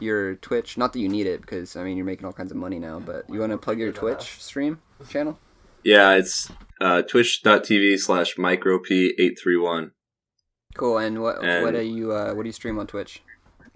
[0.00, 0.78] your Twitch?
[0.78, 3.00] Not that you need it because I mean you're making all kinds of money now,
[3.00, 5.38] but you want to plug your Twitch stream channel?
[5.82, 9.90] Yeah, it's uh, twitch.tv slash microp831.
[10.74, 10.98] Cool.
[10.98, 13.22] And what And- what do you uh, what do you stream on Twitch?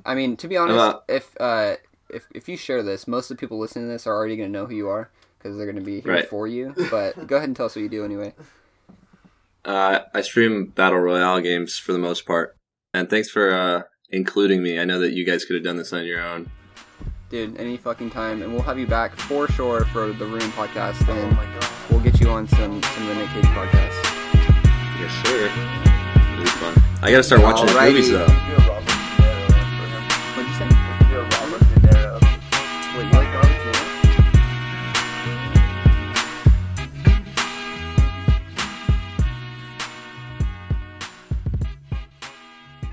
[0.06, 1.74] I mean, to be honest, Uh, if uh,
[2.08, 4.52] if if you share this, most of the people listening to this are already going
[4.52, 6.28] to know who you are because they're going to be here Right.
[6.28, 6.74] for you.
[6.90, 8.34] But go ahead and tell us what you do anyway.
[9.64, 12.56] Uh, I stream Battle Royale games for the most part.
[12.94, 14.78] And thanks for uh, including me.
[14.80, 16.50] I know that you guys could have done this on your own.
[17.28, 21.06] Dude, any fucking time, and we'll have you back for sure for the Room podcast,
[21.10, 21.36] and
[21.90, 24.02] we'll get you on some some of the Nick Cage podcasts.
[24.98, 26.32] Yes, sir.
[26.32, 26.82] It'll be fun.
[27.02, 27.90] I gotta start watching his Alrighty.
[27.92, 28.67] movies though.